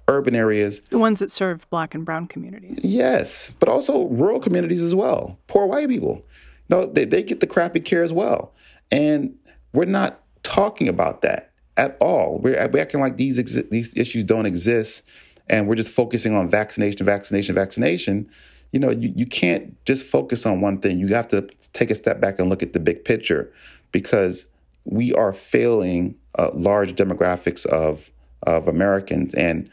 urban 0.09 0.35
areas. 0.35 0.81
The 0.89 0.99
ones 0.99 1.19
that 1.19 1.31
serve 1.31 1.69
black 1.69 1.95
and 1.95 2.03
brown 2.03 2.27
communities. 2.27 2.83
Yes, 2.83 3.51
but 3.57 3.69
also 3.69 4.03
rural 4.07 4.41
communities 4.41 4.81
as 4.81 4.93
well. 4.93 5.37
Poor 5.47 5.65
white 5.65 5.87
people. 5.87 6.25
No, 6.69 6.85
they, 6.85 7.05
they 7.05 7.23
get 7.23 7.39
the 7.39 7.47
crappy 7.47 7.79
care 7.79 8.03
as 8.03 8.13
well. 8.13 8.53
And 8.91 9.35
we're 9.73 9.85
not 9.85 10.21
talking 10.43 10.87
about 10.87 11.21
that 11.21 11.51
at 11.77 11.97
all. 11.99 12.39
We're, 12.39 12.69
we're 12.71 12.81
acting 12.81 12.99
like 12.99 13.17
these, 13.17 13.37
exi- 13.37 13.69
these 13.69 13.95
issues 13.97 14.23
don't 14.23 14.45
exist 14.45 15.03
and 15.49 15.67
we're 15.67 15.75
just 15.75 15.91
focusing 15.91 16.35
on 16.35 16.49
vaccination, 16.49 17.05
vaccination, 17.05 17.55
vaccination, 17.55 18.29
you 18.71 18.79
know, 18.79 18.89
you, 18.89 19.13
you 19.15 19.25
can't 19.25 19.75
just 19.85 20.03
focus 20.03 20.45
on 20.45 20.59
one 20.59 20.79
thing. 20.79 20.99
You 20.99 21.07
have 21.09 21.27
to 21.29 21.47
take 21.73 21.91
a 21.91 21.95
step 21.95 22.19
back 22.19 22.39
and 22.39 22.49
look 22.49 22.63
at 22.63 22.73
the 22.73 22.79
big 22.79 23.05
picture 23.05 23.53
because 23.91 24.47
we 24.83 25.13
are 25.13 25.31
failing 25.31 26.15
uh, 26.37 26.49
large 26.53 26.95
demographics 26.95 27.65
of 27.65 28.09
of 28.41 28.67
Americans. 28.67 29.33
And, 29.35 29.69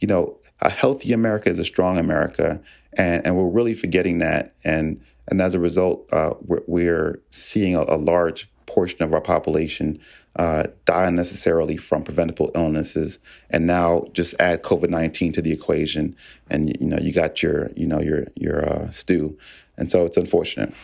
you 0.00 0.08
know, 0.08 0.38
a 0.60 0.70
healthy 0.70 1.12
America 1.12 1.50
is 1.50 1.58
a 1.58 1.64
strong 1.64 1.98
America. 1.98 2.60
And, 2.94 3.26
and 3.26 3.36
we're 3.36 3.48
really 3.48 3.74
forgetting 3.74 4.18
that. 4.18 4.54
And, 4.64 5.02
and 5.28 5.40
as 5.40 5.54
a 5.54 5.60
result, 5.60 6.06
uh, 6.12 6.34
we're, 6.42 7.20
seeing 7.30 7.74
a, 7.74 7.82
a 7.88 7.96
large 7.96 8.48
portion 8.66 9.02
of 9.02 9.12
our 9.12 9.20
population 9.20 9.98
uh, 10.36 10.64
die 10.84 11.06
unnecessarily 11.06 11.76
from 11.76 12.02
preventable 12.02 12.50
illnesses, 12.54 13.18
and 13.50 13.66
now 13.66 14.04
just 14.12 14.34
add 14.40 14.62
COVID 14.62 14.90
nineteen 14.90 15.32
to 15.32 15.40
the 15.40 15.52
equation, 15.52 16.16
and 16.50 16.76
you 16.80 16.86
know 16.86 16.98
you 16.98 17.12
got 17.12 17.42
your 17.42 17.70
you 17.76 17.86
know 17.86 18.00
your 18.00 18.26
your 18.34 18.68
uh, 18.68 18.90
stew, 18.90 19.38
and 19.76 19.90
so 19.90 20.04
it's 20.04 20.16
unfortunate. 20.16 20.74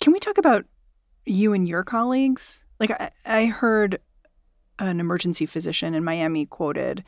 Can 0.00 0.12
we 0.12 0.18
talk 0.18 0.38
about 0.38 0.66
you 1.24 1.52
and 1.54 1.66
your 1.68 1.82
colleagues? 1.84 2.64
Like 2.78 2.90
I, 2.90 3.10
I 3.24 3.46
heard 3.46 3.98
an 4.78 5.00
emergency 5.00 5.46
physician 5.46 5.94
in 5.94 6.04
Miami 6.04 6.44
quoted, 6.46 7.02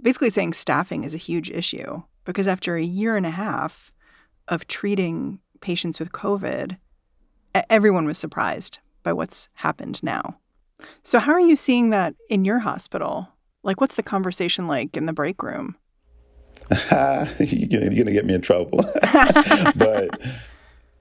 basically 0.00 0.30
saying 0.30 0.54
staffing 0.54 1.04
is 1.04 1.14
a 1.14 1.18
huge 1.18 1.50
issue 1.50 2.02
because 2.24 2.48
after 2.48 2.76
a 2.76 2.82
year 2.82 3.16
and 3.16 3.26
a 3.26 3.30
half 3.30 3.92
of 4.48 4.66
treating 4.66 5.40
patients 5.60 5.98
with 5.98 6.12
COVID, 6.12 6.78
everyone 7.70 8.06
was 8.06 8.18
surprised 8.18 8.78
by 9.02 9.12
what's 9.12 9.48
happened 9.54 10.02
now. 10.02 10.38
So, 11.02 11.18
how 11.18 11.32
are 11.32 11.40
you 11.40 11.56
seeing 11.56 11.90
that 11.90 12.14
in 12.28 12.44
your 12.44 12.60
hospital? 12.60 13.28
Like, 13.62 13.80
what's 13.80 13.96
the 13.96 14.02
conversation 14.02 14.66
like 14.66 14.96
in 14.96 15.06
the 15.06 15.12
break 15.12 15.42
room? 15.42 15.76
you're 16.70 17.68
going 17.68 18.06
to 18.06 18.12
get 18.12 18.26
me 18.26 18.34
in 18.34 18.42
trouble. 18.42 18.78
but, 19.76 20.20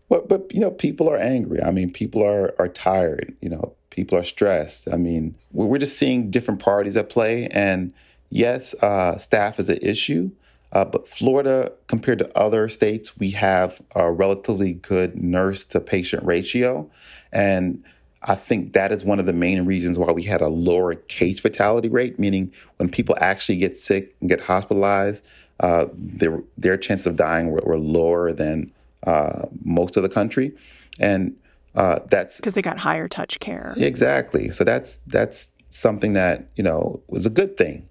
but, 0.09 0.27
but, 0.27 0.53
you 0.53 0.59
know, 0.59 0.71
people 0.71 1.09
are 1.09 1.17
angry. 1.17 1.61
I 1.61 1.71
mean, 1.71 1.91
people 1.91 2.23
are, 2.23 2.53
are 2.59 2.67
tired. 2.67 3.35
You 3.41 3.49
know, 3.49 3.73
people 3.89 4.17
are 4.17 4.23
stressed. 4.23 4.87
I 4.91 4.97
mean, 4.97 5.35
we're 5.51 5.77
just 5.77 5.97
seeing 5.97 6.31
different 6.31 6.59
parties 6.59 6.95
at 6.97 7.09
play. 7.09 7.47
And 7.47 7.93
yes, 8.29 8.73
uh, 8.81 9.17
staff 9.17 9.59
is 9.59 9.69
an 9.69 9.79
issue. 9.81 10.31
Uh, 10.75 10.83
but 10.83 11.07
Florida, 11.07 11.71
compared 11.87 12.19
to 12.19 12.37
other 12.37 12.67
states, 12.67 13.17
we 13.17 13.31
have 13.31 13.81
a 13.95 14.11
relatively 14.11 14.73
good 14.73 15.15
nurse 15.15 15.63
to 15.63 15.79
patient 15.79 16.21
ratio. 16.25 16.91
And 17.31 17.81
I 18.23 18.35
think 18.35 18.73
that 18.73 18.91
is 18.91 19.05
one 19.05 19.17
of 19.17 19.25
the 19.25 19.31
main 19.31 19.63
reasons 19.63 19.97
why 19.97 20.11
we 20.11 20.23
had 20.23 20.41
a 20.41 20.49
lower 20.49 20.95
case 20.95 21.39
fatality 21.39 21.87
rate, 21.87 22.19
meaning 22.19 22.51
when 22.75 22.89
people 22.89 23.15
actually 23.21 23.55
get 23.55 23.77
sick 23.77 24.17
and 24.19 24.27
get 24.27 24.41
hospitalized, 24.41 25.25
uh, 25.61 25.85
their, 25.93 26.43
their 26.57 26.75
chances 26.75 27.07
of 27.07 27.15
dying 27.15 27.51
were, 27.51 27.61
were 27.63 27.79
lower 27.79 28.33
than 28.33 28.69
uh, 29.07 29.43
most 29.63 29.95
of 29.95 30.03
the 30.03 30.09
country. 30.09 30.51
And 30.99 31.37
uh, 31.75 31.99
that's 32.09 32.35
because 32.35 32.53
they 32.53 32.61
got 32.61 32.79
higher 32.79 33.07
touch 33.07 33.39
care. 33.39 33.73
Exactly. 33.77 34.49
So 34.49 34.65
that's 34.65 34.97
that's 35.07 35.51
something 35.69 36.13
that 36.13 36.49
you 36.55 36.63
know 36.63 37.01
was 37.07 37.25
a 37.25 37.29
good 37.29 37.57
thing. 37.57 37.87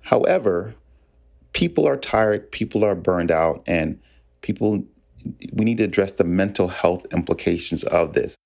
However, 0.00 0.74
people 1.56 1.88
are 1.88 1.96
tired, 1.96 2.52
people 2.52 2.84
are 2.84 2.94
burned 2.94 3.30
out, 3.30 3.62
and 3.66 3.98
people, 4.42 4.84
we 5.54 5.64
need 5.64 5.78
to 5.78 5.84
address 5.84 6.12
the 6.12 6.22
mental 6.22 6.68
health 6.68 7.06
implications 7.14 7.82
of 7.84 8.12
this. 8.12 8.36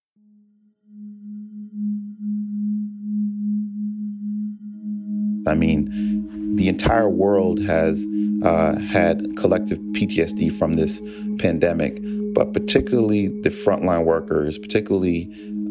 I 5.45 5.55
mean, 5.55 6.55
the 6.55 6.69
entire 6.69 7.09
world 7.09 7.61
has 7.63 8.07
uh, 8.45 8.79
had 8.79 9.37
collective 9.37 9.79
PTSD 9.79 10.57
from 10.57 10.75
this 10.75 11.03
pandemic, 11.39 11.99
but 12.33 12.53
particularly 12.53 13.27
the 13.27 13.51
frontline 13.51 14.05
workers, 14.05 14.57
particularly 14.57 15.25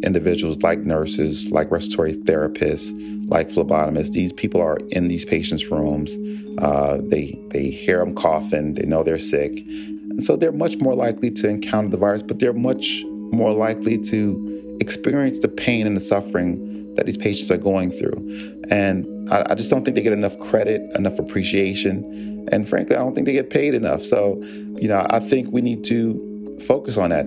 individuals 0.03 0.57
like 0.61 0.79
nurses, 0.79 1.51
like 1.51 1.71
respiratory 1.71 2.15
therapists, 2.15 2.91
like 3.29 3.49
phlebotomists. 3.49 4.11
These 4.11 4.33
people 4.33 4.61
are 4.61 4.77
in 4.89 5.07
these 5.07 5.25
patients' 5.25 5.69
rooms. 5.69 6.17
Uh, 6.59 6.99
they 7.03 7.39
they 7.49 7.69
hear 7.69 7.99
them 7.99 8.15
coughing. 8.15 8.73
They 8.73 8.85
know 8.85 9.03
they're 9.03 9.19
sick, 9.19 9.59
and 9.59 10.23
so 10.23 10.35
they're 10.35 10.51
much 10.51 10.77
more 10.77 10.95
likely 10.95 11.31
to 11.31 11.47
encounter 11.47 11.89
the 11.89 11.97
virus. 11.97 12.23
But 12.23 12.39
they're 12.39 12.53
much 12.53 13.03
more 13.05 13.53
likely 13.53 13.97
to 13.97 14.77
experience 14.81 15.39
the 15.39 15.47
pain 15.47 15.85
and 15.85 15.95
the 15.95 16.01
suffering 16.01 16.95
that 16.95 17.05
these 17.05 17.17
patients 17.17 17.51
are 17.51 17.57
going 17.57 17.91
through. 17.91 18.65
And 18.69 19.29
I, 19.31 19.45
I 19.51 19.55
just 19.55 19.69
don't 19.69 19.85
think 19.85 19.95
they 19.95 20.01
get 20.01 20.13
enough 20.13 20.37
credit, 20.39 20.81
enough 20.95 21.19
appreciation, 21.19 22.47
and 22.51 22.67
frankly, 22.67 22.95
I 22.95 22.99
don't 22.99 23.13
think 23.13 23.25
they 23.25 23.33
get 23.33 23.49
paid 23.49 23.73
enough. 23.73 24.03
So, 24.03 24.41
you 24.81 24.87
know, 24.87 25.05
I 25.09 25.19
think 25.19 25.51
we 25.51 25.61
need 25.61 25.83
to 25.85 26.57
focus 26.67 26.97
on 26.97 27.11
that. 27.11 27.25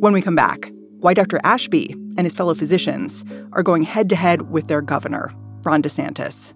When 0.00 0.14
we 0.14 0.22
come 0.22 0.34
back, 0.34 0.72
why 1.00 1.12
Dr. 1.12 1.38
Ashby 1.44 1.92
and 2.16 2.20
his 2.20 2.34
fellow 2.34 2.54
physicians 2.54 3.22
are 3.52 3.62
going 3.62 3.82
head 3.82 4.08
to 4.08 4.16
head 4.16 4.50
with 4.50 4.66
their 4.66 4.80
governor, 4.80 5.30
Ron 5.62 5.82
DeSantis. 5.82 6.54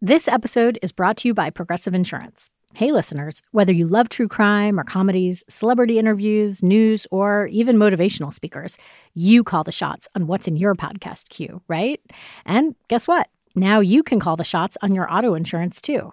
This 0.00 0.28
episode 0.28 0.78
is 0.80 0.92
brought 0.92 1.16
to 1.18 1.28
you 1.28 1.34
by 1.34 1.50
Progressive 1.50 1.92
Insurance. 1.92 2.50
Hey, 2.72 2.92
listeners, 2.92 3.42
whether 3.50 3.72
you 3.72 3.88
love 3.88 4.08
true 4.08 4.28
crime 4.28 4.78
or 4.78 4.84
comedies, 4.84 5.42
celebrity 5.48 5.98
interviews, 5.98 6.62
news, 6.62 7.04
or 7.10 7.48
even 7.48 7.76
motivational 7.76 8.32
speakers, 8.32 8.78
you 9.12 9.42
call 9.42 9.64
the 9.64 9.72
shots 9.72 10.06
on 10.14 10.28
what's 10.28 10.46
in 10.46 10.56
your 10.56 10.76
podcast 10.76 11.30
queue, 11.30 11.62
right? 11.66 12.00
And 12.46 12.76
guess 12.88 13.08
what? 13.08 13.28
Now 13.56 13.80
you 13.80 14.04
can 14.04 14.20
call 14.20 14.36
the 14.36 14.44
shots 14.44 14.78
on 14.82 14.94
your 14.94 15.12
auto 15.12 15.34
insurance 15.34 15.80
too. 15.80 16.12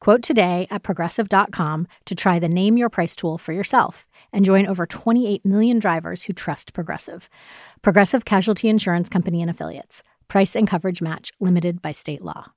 Quote 0.00 0.22
today 0.22 0.66
at 0.70 0.82
progressive.com 0.82 1.86
to 2.06 2.14
try 2.14 2.38
the 2.38 2.48
Name 2.48 2.78
Your 2.78 2.88
Price 2.88 3.14
tool 3.14 3.36
for 3.36 3.52
yourself 3.52 4.08
and 4.32 4.44
join 4.44 4.66
over 4.66 4.86
28 4.86 5.44
million 5.44 5.78
drivers 5.78 6.22
who 6.22 6.32
trust 6.32 6.72
Progressive. 6.72 7.28
Progressive 7.82 8.24
Casualty 8.24 8.68
Insurance 8.68 9.10
Company 9.10 9.42
and 9.42 9.50
Affiliates. 9.50 10.02
Price 10.26 10.56
and 10.56 10.66
coverage 10.66 11.02
match 11.02 11.32
limited 11.38 11.82
by 11.82 11.92
state 11.92 12.22
law. 12.22 12.52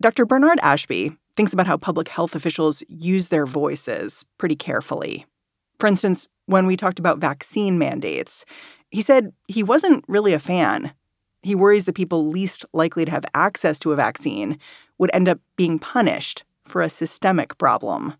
Dr. 0.00 0.24
Bernard 0.24 0.60
Ashby 0.62 1.16
thinks 1.36 1.52
about 1.52 1.66
how 1.66 1.76
public 1.76 2.06
health 2.06 2.36
officials 2.36 2.84
use 2.88 3.28
their 3.28 3.46
voices 3.46 4.24
pretty 4.38 4.54
carefully. 4.54 5.26
For 5.80 5.88
instance, 5.88 6.28
when 6.46 6.66
we 6.66 6.76
talked 6.76 7.00
about 7.00 7.18
vaccine 7.18 7.78
mandates, 7.78 8.44
he 8.90 9.02
said 9.02 9.32
he 9.48 9.64
wasn't 9.64 10.04
really 10.06 10.32
a 10.32 10.38
fan. 10.38 10.92
He 11.42 11.54
worries 11.54 11.84
the 11.84 11.92
people 11.92 12.28
least 12.28 12.64
likely 12.72 13.04
to 13.04 13.10
have 13.10 13.24
access 13.34 13.78
to 13.80 13.92
a 13.92 13.96
vaccine 13.96 14.58
would 14.98 15.10
end 15.12 15.28
up 15.28 15.38
being 15.56 15.78
punished 15.78 16.44
for 16.64 16.82
a 16.82 16.90
systemic 16.90 17.56
problem. 17.58 18.14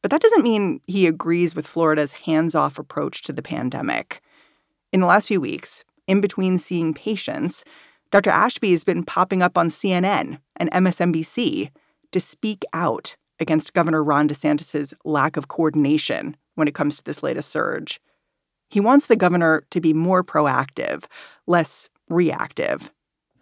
But 0.00 0.10
that 0.10 0.20
doesn't 0.22 0.44
mean 0.44 0.80
he 0.86 1.06
agrees 1.06 1.54
with 1.54 1.66
Florida's 1.66 2.12
hands 2.12 2.54
off 2.54 2.78
approach 2.78 3.22
to 3.22 3.32
the 3.32 3.42
pandemic. 3.42 4.20
In 4.92 5.00
the 5.00 5.06
last 5.06 5.28
few 5.28 5.40
weeks, 5.40 5.84
in 6.06 6.20
between 6.20 6.58
seeing 6.58 6.94
patients, 6.94 7.64
Dr. 8.10 8.30
Ashby 8.30 8.70
has 8.70 8.84
been 8.84 9.04
popping 9.04 9.42
up 9.42 9.58
on 9.58 9.68
CNN 9.68 10.38
and 10.56 10.70
MSNBC 10.70 11.70
to 12.12 12.20
speak 12.20 12.64
out 12.72 13.16
against 13.38 13.74
Governor 13.74 14.02
Ron 14.02 14.28
DeSantis' 14.28 14.94
lack 15.04 15.36
of 15.36 15.48
coordination 15.48 16.36
when 16.54 16.68
it 16.68 16.74
comes 16.74 16.96
to 16.96 17.04
this 17.04 17.22
latest 17.22 17.50
surge. 17.50 18.00
He 18.70 18.80
wants 18.80 19.06
the 19.06 19.16
governor 19.16 19.64
to 19.70 19.80
be 19.80 19.92
more 19.92 20.24
proactive, 20.24 21.04
less 21.46 21.88
reactive. 22.08 22.92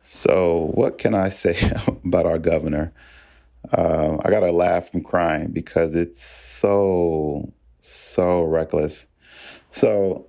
So, 0.02 0.70
what 0.74 0.98
can 0.98 1.14
I 1.14 1.28
say 1.30 1.72
about 1.86 2.26
our 2.26 2.38
governor? 2.38 2.92
Uh, 3.72 4.18
I 4.24 4.30
got 4.30 4.40
to 4.40 4.52
laugh 4.52 4.90
from 4.90 5.02
crying 5.02 5.48
because 5.48 5.94
it's 5.94 6.22
so, 6.22 7.52
so 7.80 8.42
reckless. 8.42 9.06
So, 9.72 10.26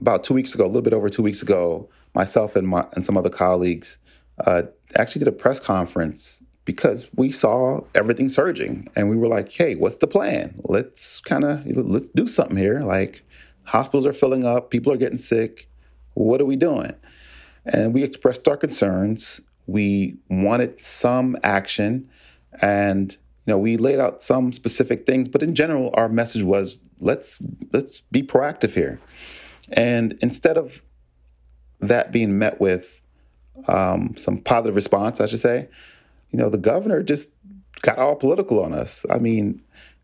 about 0.00 0.24
two 0.24 0.34
weeks 0.34 0.54
ago, 0.54 0.64
a 0.64 0.66
little 0.66 0.82
bit 0.82 0.94
over 0.94 1.10
two 1.10 1.22
weeks 1.22 1.42
ago, 1.42 1.88
myself 2.14 2.56
and, 2.56 2.66
my, 2.66 2.86
and 2.94 3.04
some 3.04 3.16
other 3.16 3.30
colleagues 3.30 3.98
uh, 4.44 4.62
actually 4.96 5.20
did 5.20 5.28
a 5.28 5.32
press 5.32 5.60
conference 5.60 6.42
because 6.64 7.10
we 7.14 7.30
saw 7.30 7.80
everything 7.94 8.28
surging 8.28 8.88
and 8.96 9.10
we 9.10 9.16
were 9.16 9.28
like 9.28 9.52
hey 9.52 9.74
what's 9.74 9.96
the 9.96 10.06
plan 10.06 10.58
let's 10.64 11.20
kind 11.20 11.44
of 11.44 11.64
let's 11.66 12.08
do 12.10 12.26
something 12.26 12.56
here 12.56 12.80
like 12.80 13.22
hospitals 13.64 14.06
are 14.06 14.12
filling 14.12 14.44
up 14.44 14.70
people 14.70 14.92
are 14.92 14.96
getting 14.96 15.18
sick 15.18 15.68
what 16.14 16.40
are 16.40 16.46
we 16.46 16.56
doing 16.56 16.92
and 17.66 17.94
we 17.94 18.02
expressed 18.02 18.46
our 18.48 18.56
concerns 18.56 19.40
we 19.66 20.16
wanted 20.28 20.80
some 20.80 21.36
action 21.42 22.08
and 22.60 23.12
you 23.12 23.52
know 23.52 23.58
we 23.58 23.76
laid 23.76 23.98
out 23.98 24.22
some 24.22 24.52
specific 24.52 25.06
things 25.06 25.28
but 25.28 25.42
in 25.42 25.54
general 25.54 25.90
our 25.94 26.08
message 26.08 26.42
was 26.42 26.78
let's 27.00 27.42
let's 27.72 28.00
be 28.12 28.22
proactive 28.22 28.72
here 28.72 29.00
and 29.72 30.18
instead 30.20 30.56
of 30.56 30.82
that 31.80 32.12
being 32.12 32.38
met 32.38 32.60
with 32.60 33.00
um, 33.68 34.14
some 34.16 34.38
positive 34.38 34.76
response 34.76 35.20
i 35.20 35.26
should 35.26 35.40
say 35.40 35.68
you 36.34 36.38
know, 36.38 36.50
the 36.50 36.58
governor 36.58 37.00
just 37.00 37.30
got 37.80 37.96
all 37.96 38.16
political 38.16 38.60
on 38.64 38.74
us. 38.74 39.06
I 39.08 39.18
mean, 39.18 39.62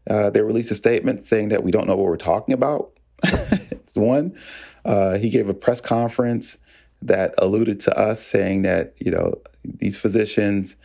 uh, 0.08 0.30
they 0.30 0.42
released 0.42 0.70
a 0.70 0.76
statement 0.76 1.24
saying 1.24 1.48
that 1.48 1.64
we 1.64 1.72
don't 1.72 1.88
know 1.88 1.96
what 1.96 2.06
we're 2.06 2.16
talking 2.16 2.54
about. 2.54 2.92
one. 3.94 4.38
Uh, 4.84 5.18
he 5.18 5.28
gave 5.28 5.48
a 5.48 5.54
press 5.54 5.80
conference 5.80 6.56
that 7.02 7.34
alluded 7.38 7.80
to 7.80 7.98
us 7.98 8.24
saying 8.24 8.62
that, 8.62 8.94
you 8.98 9.10
know, 9.10 9.38
these 9.64 9.96
physicians 9.96 10.76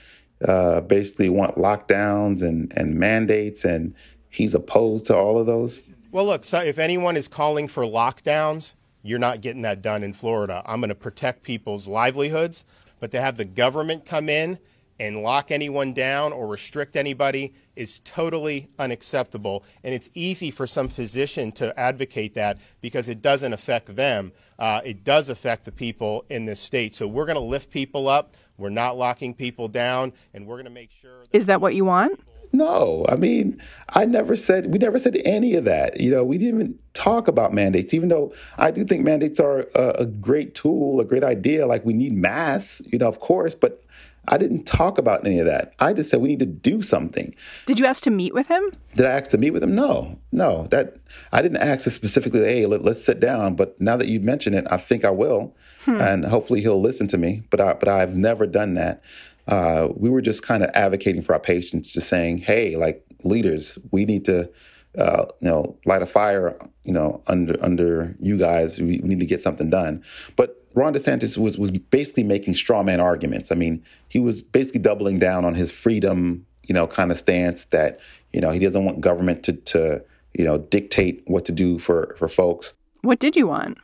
uh, 0.47 0.81
basically 0.81 1.29
want 1.29 1.57
lockdowns 1.57 2.41
and, 2.41 2.71
and 2.75 2.95
mandates, 2.95 3.63
and 3.63 3.93
he's 4.29 4.53
opposed 4.53 5.07
to 5.07 5.17
all 5.17 5.39
of 5.39 5.45
those. 5.45 5.81
Well, 6.11 6.25
look, 6.25 6.45
so 6.45 6.59
if 6.59 6.79
anyone 6.79 7.17
is 7.17 7.27
calling 7.27 7.67
for 7.67 7.83
lockdowns, 7.83 8.73
you're 9.03 9.19
not 9.19 9.41
getting 9.41 9.61
that 9.63 9.81
done 9.81 10.03
in 10.03 10.13
Florida. 10.13 10.63
I'm 10.65 10.79
going 10.79 10.89
to 10.89 10.95
protect 10.95 11.43
people's 11.43 11.87
livelihoods, 11.87 12.65
but 12.99 13.11
to 13.11 13.21
have 13.21 13.37
the 13.37 13.45
government 13.45 14.05
come 14.05 14.29
in 14.29 14.57
and 14.99 15.21
lock 15.21 15.51
anyone 15.51 15.93
down 15.93 16.31
or 16.31 16.47
restrict 16.47 16.95
anybody 16.95 17.53
is 17.75 17.99
totally 17.99 18.69
unacceptable. 18.79 19.63
And 19.83 19.93
it's 19.93 20.09
easy 20.13 20.51
for 20.51 20.65
some 20.67 20.87
physician 20.87 21.51
to 21.53 21.77
advocate 21.77 22.33
that 22.35 22.57
because 22.81 23.09
it 23.09 23.21
doesn't 23.21 23.53
affect 23.53 23.95
them. 23.95 24.31
Uh, 24.57 24.81
it 24.85 25.03
does 25.03 25.29
affect 25.29 25.65
the 25.65 25.71
people 25.71 26.25
in 26.29 26.45
this 26.45 26.59
state. 26.59 26.95
So 26.95 27.07
we're 27.07 27.25
going 27.25 27.35
to 27.35 27.41
lift 27.41 27.69
people 27.69 28.07
up. 28.07 28.35
We're 28.57 28.69
not 28.69 28.97
locking 28.97 29.33
people 29.33 29.67
down, 29.67 30.13
and 30.33 30.47
we're 30.47 30.55
going 30.55 30.65
to 30.65 30.71
make 30.71 30.91
sure. 30.91 31.19
That 31.19 31.35
is 31.35 31.45
that 31.47 31.59
what 31.59 31.75
you 31.75 31.83
want? 31.83 32.19
No, 32.53 33.05
I 33.09 33.15
mean, 33.15 33.61
I 33.89 34.05
never 34.05 34.37
said, 34.37 34.71
we 34.71 34.79
never 34.79 34.97
said 34.97 35.21
any 35.25 35.55
of 35.55 35.65
that. 35.65 35.99
You 35.99 36.09
know, 36.09 36.23
we 36.23 36.37
didn't 36.37 36.61
even 36.61 36.79
talk 36.93 37.27
about 37.27 37.53
mandates, 37.53 37.93
even 37.93 38.07
though 38.07 38.33
I 38.57 38.71
do 38.71 38.85
think 38.85 39.03
mandates 39.03 39.41
are 39.41 39.67
a, 39.75 39.89
a 39.99 40.05
great 40.05 40.55
tool, 40.55 41.01
a 41.01 41.03
great 41.03 41.23
idea. 41.23 41.67
Like 41.67 41.83
we 41.83 41.91
need 41.91 42.13
masks, 42.13 42.81
you 42.93 42.97
know, 42.97 43.09
of 43.09 43.19
course, 43.19 43.55
but 43.55 43.84
I 44.27 44.37
didn't 44.37 44.65
talk 44.65 44.97
about 44.97 45.25
any 45.25 45.39
of 45.39 45.45
that. 45.45 45.73
I 45.79 45.93
just 45.93 46.09
said 46.09 46.21
we 46.21 46.29
need 46.29 46.39
to 46.39 46.45
do 46.45 46.81
something. 46.81 47.35
Did 47.65 47.79
you 47.79 47.85
ask 47.85 48.03
to 48.03 48.11
meet 48.11 48.33
with 48.33 48.47
him? 48.47 48.71
Did 48.95 49.05
I 49.05 49.11
ask 49.11 49.29
to 49.31 49.37
meet 49.37 49.51
with 49.51 49.63
him? 49.63 49.75
No, 49.75 50.17
no. 50.31 50.67
That 50.71 50.97
I 51.31 51.41
didn't 51.41 51.57
ask 51.57 51.83
to 51.83 51.91
specifically. 51.91 52.41
Hey, 52.41 52.65
let, 52.65 52.85
us 52.85 53.03
sit 53.03 53.19
down. 53.19 53.55
But 53.55 53.79
now 53.79 53.97
that 53.97 54.07
you 54.07 54.19
mention 54.19 54.53
it, 54.53 54.65
I 54.69 54.77
think 54.77 55.05
I 55.05 55.09
will, 55.09 55.55
hmm. 55.83 55.99
and 56.01 56.25
hopefully 56.25 56.61
he'll 56.61 56.81
listen 56.81 57.07
to 57.07 57.17
me. 57.17 57.43
But 57.49 57.61
I, 57.61 57.73
but 57.73 57.87
I've 57.87 58.15
never 58.15 58.45
done 58.45 58.75
that. 58.75 59.03
Uh, 59.47 59.89
we 59.95 60.09
were 60.09 60.21
just 60.21 60.43
kind 60.43 60.63
of 60.63 60.71
advocating 60.73 61.21
for 61.21 61.33
our 61.33 61.39
patients, 61.39 61.91
just 61.91 62.09
saying, 62.09 62.39
hey, 62.39 62.75
like 62.75 63.05
leaders, 63.23 63.77
we 63.91 64.05
need 64.05 64.25
to. 64.25 64.49
Uh, 64.97 65.25
you 65.41 65.49
know, 65.49 65.77
light 65.85 66.01
a 66.01 66.05
fire, 66.05 66.57
you 66.85 66.93
know, 66.93 67.21
under 67.27 67.61
under 67.61 68.15
you 68.21 68.37
guys. 68.37 68.79
We, 68.79 69.01
we 69.03 69.09
need 69.09 69.19
to 69.19 69.25
get 69.25 69.41
something 69.41 69.69
done. 69.69 70.01
But 70.37 70.54
Ron 70.75 70.93
DeSantis 70.93 71.37
was 71.37 71.57
was 71.57 71.71
basically 71.71 72.23
making 72.23 72.55
straw 72.55 72.83
man 72.83 72.99
arguments. 72.99 73.51
I 73.51 73.55
mean, 73.55 73.83
he 74.09 74.19
was 74.19 74.41
basically 74.41 74.81
doubling 74.81 75.19
down 75.19 75.45
on 75.45 75.55
his 75.55 75.71
freedom, 75.71 76.45
you 76.63 76.75
know, 76.75 76.85
kind 76.85 77.11
of 77.11 77.17
stance 77.17 77.65
that 77.65 77.99
you 78.33 78.41
know 78.41 78.51
he 78.51 78.59
doesn't 78.59 78.83
want 78.83 79.01
government 79.01 79.43
to 79.43 79.53
to 79.53 80.03
you 80.33 80.43
know 80.43 80.57
dictate 80.57 81.23
what 81.25 81.45
to 81.45 81.51
do 81.51 81.79
for 81.79 82.15
for 82.19 82.27
folks. 82.27 82.73
What 83.01 83.19
did 83.19 83.35
you 83.35 83.47
want? 83.47 83.77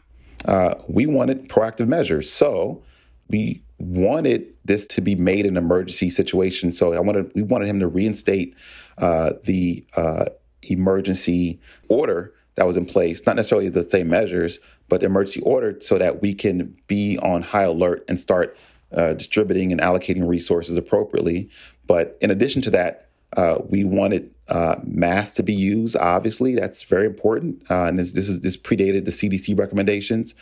Uh, 0.45 0.75
we 0.87 1.05
wanted 1.05 1.47
proactive 1.47 1.87
measures. 1.87 2.31
So 2.31 2.83
we 3.29 3.63
wanted 3.77 4.53
this 4.65 4.85
to 4.87 5.01
be 5.01 5.15
made 5.15 5.45
an 5.45 5.57
emergency 5.57 6.09
situation. 6.09 6.71
So 6.71 6.93
I 6.93 6.99
wanted 6.99 7.31
we 7.33 7.41
wanted 7.41 7.67
him 7.67 7.79
to 7.79 7.87
reinstate 7.87 8.55
uh, 8.97 9.33
the 9.45 9.85
uh, 9.95 10.25
emergency 10.63 11.59
order 11.87 12.33
that 12.55 12.67
was 12.67 12.77
in 12.77 12.85
place, 12.85 13.25
not 13.25 13.37
necessarily 13.37 13.69
the 13.69 13.83
same 13.83 14.09
measures, 14.09 14.59
but 14.91 15.03
emergency 15.03 15.39
order 15.43 15.77
so 15.79 15.97
that 15.97 16.21
we 16.21 16.33
can 16.33 16.77
be 16.87 17.17
on 17.19 17.41
high 17.41 17.63
alert 17.63 18.03
and 18.09 18.19
start 18.19 18.57
uh, 18.91 19.13
distributing 19.13 19.71
and 19.71 19.79
allocating 19.79 20.27
resources 20.27 20.75
appropriately. 20.75 21.49
But 21.87 22.17
in 22.19 22.29
addition 22.29 22.61
to 22.63 22.71
that, 22.71 23.07
uh, 23.37 23.59
we 23.69 23.85
wanted 23.85 24.29
uh, 24.49 24.75
masks 24.83 25.37
to 25.37 25.43
be 25.43 25.53
used. 25.53 25.95
Obviously, 25.95 26.55
that's 26.55 26.83
very 26.83 27.05
important, 27.05 27.63
uh, 27.71 27.85
and 27.85 27.97
this, 27.97 28.11
this, 28.11 28.27
is 28.27 28.41
this 28.41 28.57
predated 28.57 29.05
the 29.05 29.11
CDC 29.11 29.57
recommendations. 29.57 30.35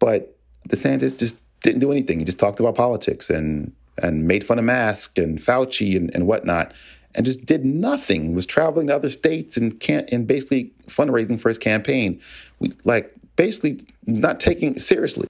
But 0.00 0.36
DeSantis 0.68 1.16
just 1.16 1.36
didn't 1.62 1.78
do 1.78 1.92
anything. 1.92 2.18
He 2.18 2.24
just 2.24 2.40
talked 2.40 2.58
about 2.58 2.74
politics 2.74 3.30
and 3.30 3.72
and 4.02 4.26
made 4.26 4.42
fun 4.42 4.58
of 4.58 4.64
masks 4.64 5.22
and 5.22 5.38
Fauci 5.38 5.96
and, 5.96 6.12
and 6.16 6.26
whatnot, 6.26 6.74
and 7.14 7.24
just 7.24 7.46
did 7.46 7.64
nothing. 7.64 8.34
Was 8.34 8.44
traveling 8.44 8.88
to 8.88 8.96
other 8.96 9.10
states 9.10 9.56
and 9.56 9.78
can't 9.78 10.08
and 10.10 10.26
basically 10.26 10.72
fundraising 10.88 11.38
for 11.38 11.48
his 11.48 11.58
campaign. 11.58 12.20
We 12.58 12.72
like 12.82 13.14
basically 13.36 13.86
not 14.06 14.40
taking 14.40 14.72
it 14.72 14.80
seriously. 14.80 15.26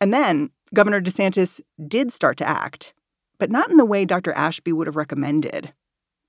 And 0.00 0.12
then 0.12 0.50
Governor 0.74 1.00
DeSantis 1.00 1.60
did 1.86 2.12
start 2.12 2.36
to 2.38 2.48
act, 2.48 2.92
but 3.38 3.50
not 3.50 3.70
in 3.70 3.76
the 3.76 3.84
way 3.84 4.04
Dr. 4.04 4.32
Ashby 4.32 4.72
would 4.72 4.86
have 4.86 4.96
recommended. 4.96 5.72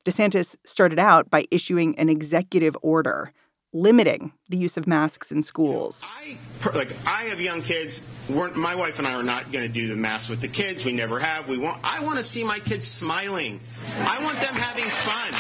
DeSantis 0.06 0.56
started 0.66 1.00
out 1.00 1.30
by 1.30 1.46
issuing 1.52 1.98
an 2.00 2.10
executive 2.10 2.78
order 2.82 3.34
limiting 3.74 4.32
the 4.50 4.58
use 4.58 4.78
of 4.78 4.88
masks 4.88 5.32
in 5.32 5.44
schools. 5.44 6.08
I, 6.10 6.38
like 6.74 6.94
I 7.06 7.26
have 7.26 7.42
young 7.42 7.62
kids. 7.62 8.02
We're, 8.30 8.52
my 8.52 8.76
wife 8.76 8.98
and 9.00 9.08
I 9.08 9.14
are 9.14 9.24
not 9.24 9.52
going 9.52 9.64
to 9.64 9.70
do 9.70 9.88
the 9.88 9.96
mask 9.96 10.30
with 10.30 10.42
the 10.42 10.48
kids. 10.48 10.86
We 10.86 10.94
never 10.94 11.20
have. 11.20 11.48
We 11.48 11.58
want. 11.58 11.82
I 11.84 12.04
want 12.04 12.18
to 12.18 12.24
see 12.24 12.44
my 12.44 12.60
kids 12.60 12.88
smiling. 12.88 13.60
I 14.00 14.24
want 14.24 14.40
them 14.40 14.54
having 14.56 14.86
fun. 14.86 15.34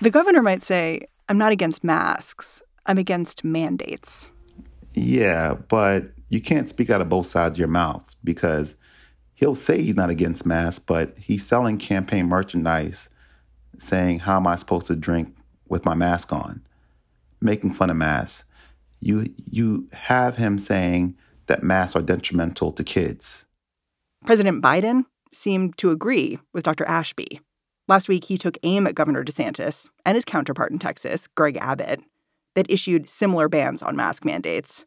The 0.00 0.10
governor 0.10 0.42
might 0.42 0.62
say, 0.62 1.06
I'm 1.28 1.38
not 1.38 1.52
against 1.52 1.82
masks. 1.82 2.62
I'm 2.86 2.98
against 2.98 3.44
mandates. 3.44 4.30
Yeah, 4.94 5.54
but 5.54 6.04
you 6.28 6.40
can't 6.40 6.68
speak 6.68 6.90
out 6.90 7.00
of 7.00 7.08
both 7.08 7.26
sides 7.26 7.54
of 7.54 7.58
your 7.58 7.68
mouth 7.68 8.14
because 8.24 8.76
he'll 9.34 9.54
say 9.54 9.82
he's 9.82 9.96
not 9.96 10.10
against 10.10 10.46
masks, 10.46 10.78
but 10.78 11.16
he's 11.18 11.44
selling 11.44 11.78
campaign 11.78 12.26
merchandise 12.26 13.08
saying, 13.78 14.20
How 14.20 14.36
am 14.36 14.46
I 14.46 14.56
supposed 14.56 14.86
to 14.86 14.96
drink 14.96 15.36
with 15.68 15.84
my 15.84 15.94
mask 15.94 16.32
on? 16.32 16.62
Making 17.40 17.72
fun 17.72 17.90
of 17.90 17.96
masks. 17.96 18.44
You, 19.00 19.32
you 19.44 19.88
have 19.92 20.36
him 20.36 20.58
saying 20.58 21.16
that 21.46 21.62
masks 21.62 21.94
are 21.94 22.02
detrimental 22.02 22.72
to 22.72 22.82
kids. 22.82 23.46
President 24.24 24.62
Biden 24.62 25.04
seemed 25.32 25.76
to 25.78 25.90
agree 25.90 26.38
with 26.54 26.64
Dr. 26.64 26.84
Ashby. 26.86 27.40
Last 27.88 28.08
week, 28.08 28.24
he 28.24 28.36
took 28.36 28.58
aim 28.64 28.86
at 28.88 28.96
Governor 28.96 29.22
DeSantis 29.22 29.88
and 30.04 30.16
his 30.16 30.24
counterpart 30.24 30.72
in 30.72 30.80
Texas, 30.80 31.28
Greg 31.28 31.56
Abbott, 31.56 32.00
that 32.56 32.68
issued 32.68 33.08
similar 33.08 33.48
bans 33.48 33.80
on 33.80 33.94
mask 33.94 34.24
mandates. 34.24 34.84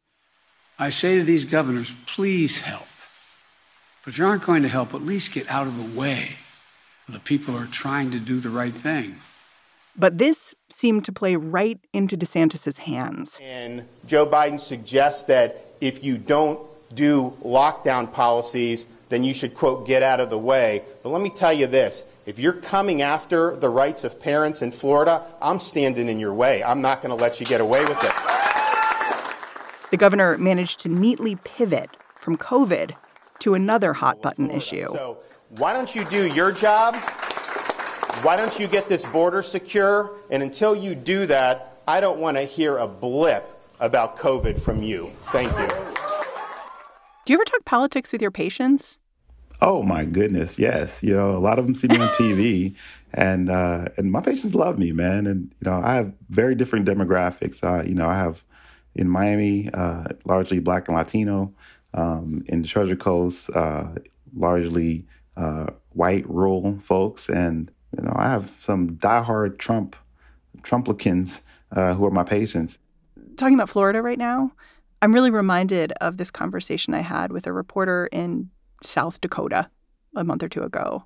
I 0.78 0.90
say 0.90 1.18
to 1.18 1.24
these 1.24 1.46
governors, 1.46 1.94
please 2.06 2.62
help. 2.62 2.88
But 4.04 4.14
if 4.14 4.18
you 4.18 4.26
aren't 4.26 4.44
going 4.44 4.64
to 4.64 4.70
help, 4.70 4.94
at 4.94 5.02
least 5.02 5.34
get 5.34 5.50
out 5.50 5.66
of 5.66 5.78
the 5.78 5.98
way 5.98 6.32
of 7.08 7.14
the 7.14 7.22
people 7.22 7.54
who 7.54 7.64
are 7.64 7.68
trying 7.68 8.12
to 8.12 8.20
do 8.20 8.40
the 8.40 8.50
right 8.50 8.76
thing. 8.76 9.16
But 9.96 10.18
this 10.18 10.54
seemed 10.70 11.06
to 11.06 11.14
play 11.14 11.38
right 11.38 11.80
into 11.94 12.18
DeSantis's 12.18 12.80
hands. 12.80 13.40
And 13.42 13.86
Joe 14.06 14.26
Biden 14.26 14.60
suggests 14.60 15.24
that 15.26 15.74
if 15.80 16.04
you 16.04 16.18
don't 16.18 16.60
do 16.94 17.34
lockdown 17.44 18.12
policies, 18.12 18.88
then 19.10 19.24
you 19.24 19.34
should, 19.34 19.56
quote, 19.56 19.88
get 19.88 20.04
out 20.04 20.20
of 20.20 20.30
the 20.30 20.38
way. 20.38 20.84
But 21.04 21.10
let 21.10 21.22
me 21.22 21.30
tell 21.30 21.54
you 21.54 21.68
this 21.68 22.06
if 22.30 22.38
you're 22.38 22.54
coming 22.54 23.02
after 23.02 23.58
the 23.58 23.70
rights 23.70 24.04
of 24.04 24.22
parents 24.22 24.62
in 24.62 24.70
Florida, 24.70 25.26
I'm 25.42 25.60
standing 25.60 26.08
in 26.08 26.20
your 26.20 26.32
way. 26.32 26.64
I'm 26.64 26.80
not 26.80 27.02
going 27.02 27.10
to 27.10 27.20
let 27.20 27.40
you 27.40 27.46
get 27.48 27.60
away 27.60 27.82
with 27.82 27.98
it. 28.04 28.14
The 29.90 29.98
governor 29.98 30.38
managed 30.38 30.80
to 30.82 30.90
neatly 30.90 31.38
pivot 31.38 31.90
from 32.20 32.38
COVID 32.38 32.92
to 33.40 33.56
another 33.56 33.94
hot 33.94 34.18
oh, 34.20 34.22
button 34.22 34.52
issue. 34.52 34.86
So, 34.92 35.18
why 35.58 35.74
don't 35.74 35.96
you 35.96 36.06
do 36.06 36.28
your 36.28 36.52
job? 36.52 36.98
Why 38.22 38.36
don't 38.36 38.60
you 38.60 38.68
get 38.68 38.88
this 38.88 39.06
border 39.06 39.42
secure? 39.42 40.12
And 40.30 40.44
until 40.44 40.76
you 40.76 40.94
do 40.94 41.26
that, 41.26 41.82
I 41.88 42.00
don't 42.00 42.20
want 42.20 42.38
to 42.38 42.44
hear 42.44 42.78
a 42.78 42.88
blip 42.88 43.44
about 43.80 44.18
COVID 44.18 44.60
from 44.62 44.84
you. 44.84 45.12
Thank 45.32 45.50
you. 45.58 45.68
Do 47.26 47.34
you 47.34 47.38
ever 47.38 47.46
talk 47.46 47.66
politics 47.66 48.12
with 48.12 48.22
your 48.22 48.30
patients? 48.30 48.99
Oh 49.62 49.84
my 49.84 50.06
goodness, 50.06 50.58
yes. 50.58 51.04
You 51.04 51.16
know, 51.16 51.36
a 51.36 51.40
lot 51.40 51.60
of 51.60 51.66
them 51.66 51.76
see 51.76 51.88
me 51.88 51.98
on 51.98 52.08
TV, 52.16 52.76
and 53.14 53.50
uh, 53.50 53.86
and 53.98 54.12
my 54.12 54.22
patients 54.22 54.56
love 54.56 54.78
me, 54.78 54.92
man. 54.92 55.28
And 55.28 55.54
you 55.60 55.70
know, 55.70 55.82
I 55.84 55.96
have 55.96 56.14
very 56.30 56.56
different 56.56 56.86
demographics. 56.86 57.64
Uh, 57.64 57.84
you 57.84 57.96
know, 57.96 58.08
I 58.08 58.16
have 58.16 58.44
in 58.96 59.10
Miami 59.10 59.70
uh, 59.74 60.06
largely 60.26 60.60
Black 60.60 60.88
and 60.88 60.98
Latino. 60.98 61.54
Um, 61.92 62.44
in 62.46 62.62
the 62.62 62.68
Treasure 62.68 62.96
Coast, 62.96 63.50
uh, 63.50 63.88
largely 64.36 65.08
uh, 65.36 65.72
white 65.94 66.30
rural 66.30 66.78
folks, 66.84 67.30
and 67.30 67.72
you 67.98 68.04
know, 68.04 68.14
I 68.16 68.30
have 68.30 68.52
some 68.64 68.92
diehard 68.92 69.58
Trump 69.58 69.96
Trumplicans 70.62 71.42
uh, 71.72 71.96
who 71.96 72.06
are 72.06 72.12
my 72.12 72.24
patients. 72.24 72.78
Talking 73.38 73.56
about 73.56 73.70
Florida 73.70 74.02
right 74.02 74.20
now, 74.20 74.52
I'm 75.02 75.14
really 75.14 75.32
reminded 75.32 75.94
of 75.94 76.18
this 76.18 76.30
conversation 76.30 76.94
I 76.94 77.02
had 77.02 77.32
with 77.32 77.48
a 77.48 77.54
reporter 77.54 78.08
in 78.12 78.50
South 78.84 79.22
Dakota 79.22 79.70
a 80.16 80.24
month 80.24 80.44
or 80.44 80.50
two 80.50 80.64
ago. 80.64 81.06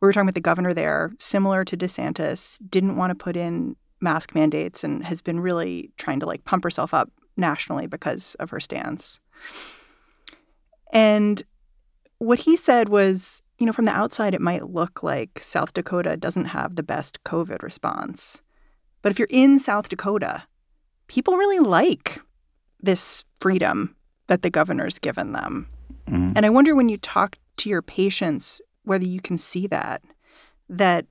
We 0.00 0.06
were 0.06 0.12
talking 0.12 0.26
with 0.26 0.34
the 0.34 0.40
governor 0.40 0.74
there, 0.74 1.12
similar 1.18 1.64
to 1.64 1.76
DeSantis, 1.76 2.58
didn't 2.68 2.96
want 2.96 3.10
to 3.10 3.14
put 3.14 3.36
in 3.36 3.76
mask 4.00 4.34
mandates 4.34 4.84
and 4.84 5.04
has 5.04 5.22
been 5.22 5.40
really 5.40 5.90
trying 5.96 6.20
to 6.20 6.26
like 6.26 6.44
pump 6.44 6.64
herself 6.64 6.92
up 6.92 7.10
nationally 7.36 7.86
because 7.86 8.34
of 8.36 8.50
her 8.50 8.60
stance. 8.60 9.20
And 10.92 11.42
what 12.18 12.40
he 12.40 12.56
said 12.56 12.88
was, 12.88 13.42
you 13.58 13.66
know, 13.66 13.72
from 13.72 13.86
the 13.86 13.90
outside, 13.92 14.34
it 14.34 14.40
might 14.40 14.70
look 14.70 15.02
like 15.02 15.38
South 15.40 15.72
Dakota 15.72 16.16
doesn't 16.16 16.46
have 16.46 16.76
the 16.76 16.82
best 16.82 17.22
COVID 17.24 17.62
response. 17.62 18.42
But 19.02 19.12
if 19.12 19.18
you're 19.18 19.28
in 19.30 19.58
South 19.58 19.88
Dakota, 19.88 20.44
people 21.08 21.36
really 21.36 21.58
like 21.58 22.20
this 22.80 23.24
freedom 23.38 23.96
that 24.26 24.42
the 24.42 24.50
governor's 24.50 24.98
given 24.98 25.32
them. 25.32 25.68
Mm-hmm. 26.08 26.32
And 26.36 26.46
I 26.46 26.50
wonder 26.50 26.74
when 26.74 26.88
you 26.88 26.98
talk 26.98 27.36
to 27.58 27.68
your 27.68 27.82
patients 27.82 28.60
whether 28.86 29.04
you 29.04 29.20
can 29.20 29.36
see 29.36 29.66
that, 29.66 30.02
that 30.68 31.06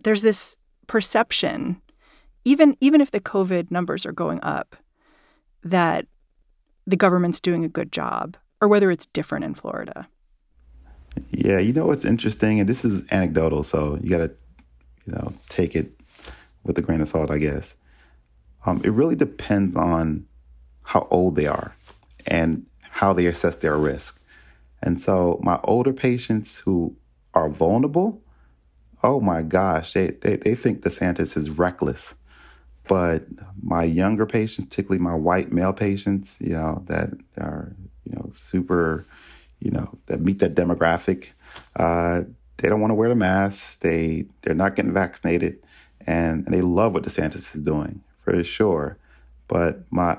there's 0.00 0.22
this 0.22 0.58
perception, 0.86 1.80
even 2.44 2.76
even 2.80 3.00
if 3.00 3.10
the 3.10 3.20
COVID 3.20 3.70
numbers 3.70 4.04
are 4.04 4.12
going 4.12 4.38
up, 4.42 4.76
that 5.62 6.06
the 6.86 6.96
government's 6.96 7.40
doing 7.40 7.64
a 7.64 7.68
good 7.68 7.90
job, 7.90 8.36
or 8.60 8.68
whether 8.68 8.90
it's 8.90 9.06
different 9.06 9.46
in 9.46 9.54
Florida. 9.54 10.08
Yeah, 11.30 11.58
you 11.58 11.72
know 11.72 11.86
what's 11.86 12.04
interesting, 12.04 12.60
and 12.60 12.68
this 12.68 12.84
is 12.84 13.02
anecdotal, 13.10 13.64
so 13.64 13.98
you 14.02 14.10
got 14.10 14.18
to, 14.18 14.30
you 15.06 15.12
know, 15.14 15.32
take 15.48 15.74
it 15.74 15.98
with 16.64 16.76
a 16.76 16.82
grain 16.82 17.00
of 17.00 17.08
salt, 17.08 17.30
I 17.30 17.38
guess. 17.38 17.76
Um, 18.66 18.82
it 18.84 18.90
really 18.90 19.16
depends 19.16 19.74
on 19.76 20.26
how 20.82 21.06
old 21.10 21.36
they 21.36 21.46
are 21.46 21.74
and 22.26 22.66
how 22.94 23.12
they 23.12 23.26
assess 23.26 23.56
their 23.56 23.76
risk. 23.76 24.20
And 24.80 25.02
so 25.02 25.40
my 25.42 25.58
older 25.64 25.92
patients 25.92 26.58
who 26.58 26.94
are 27.32 27.48
vulnerable, 27.48 28.22
oh 29.02 29.18
my 29.20 29.42
gosh, 29.42 29.94
they, 29.94 30.10
they, 30.22 30.36
they 30.36 30.54
think 30.54 30.82
DeSantis 30.82 31.36
is 31.36 31.50
reckless. 31.50 32.14
But 32.86 33.24
my 33.60 33.82
younger 33.82 34.26
patients, 34.26 34.68
particularly 34.68 35.02
my 35.02 35.14
white 35.14 35.50
male 35.50 35.72
patients, 35.72 36.36
you 36.38 36.50
know, 36.50 36.84
that 36.86 37.10
are, 37.36 37.74
you 38.04 38.14
know, 38.14 38.32
super, 38.40 39.04
you 39.58 39.72
know, 39.72 39.98
that 40.06 40.20
meet 40.20 40.38
that 40.38 40.54
demographic, 40.54 41.28
uh, 41.74 42.22
they 42.58 42.68
don't 42.68 42.80
want 42.80 42.92
to 42.92 42.94
wear 42.94 43.08
the 43.08 43.16
mask. 43.16 43.80
They 43.80 44.26
they're 44.42 44.54
not 44.54 44.76
getting 44.76 44.92
vaccinated, 44.92 45.58
and, 46.06 46.44
and 46.44 46.54
they 46.54 46.60
love 46.60 46.92
what 46.94 47.02
DeSantis 47.02 47.56
is 47.56 47.62
doing 47.62 48.02
for 48.22 48.44
sure. 48.44 48.98
But 49.48 49.80
my 49.90 50.18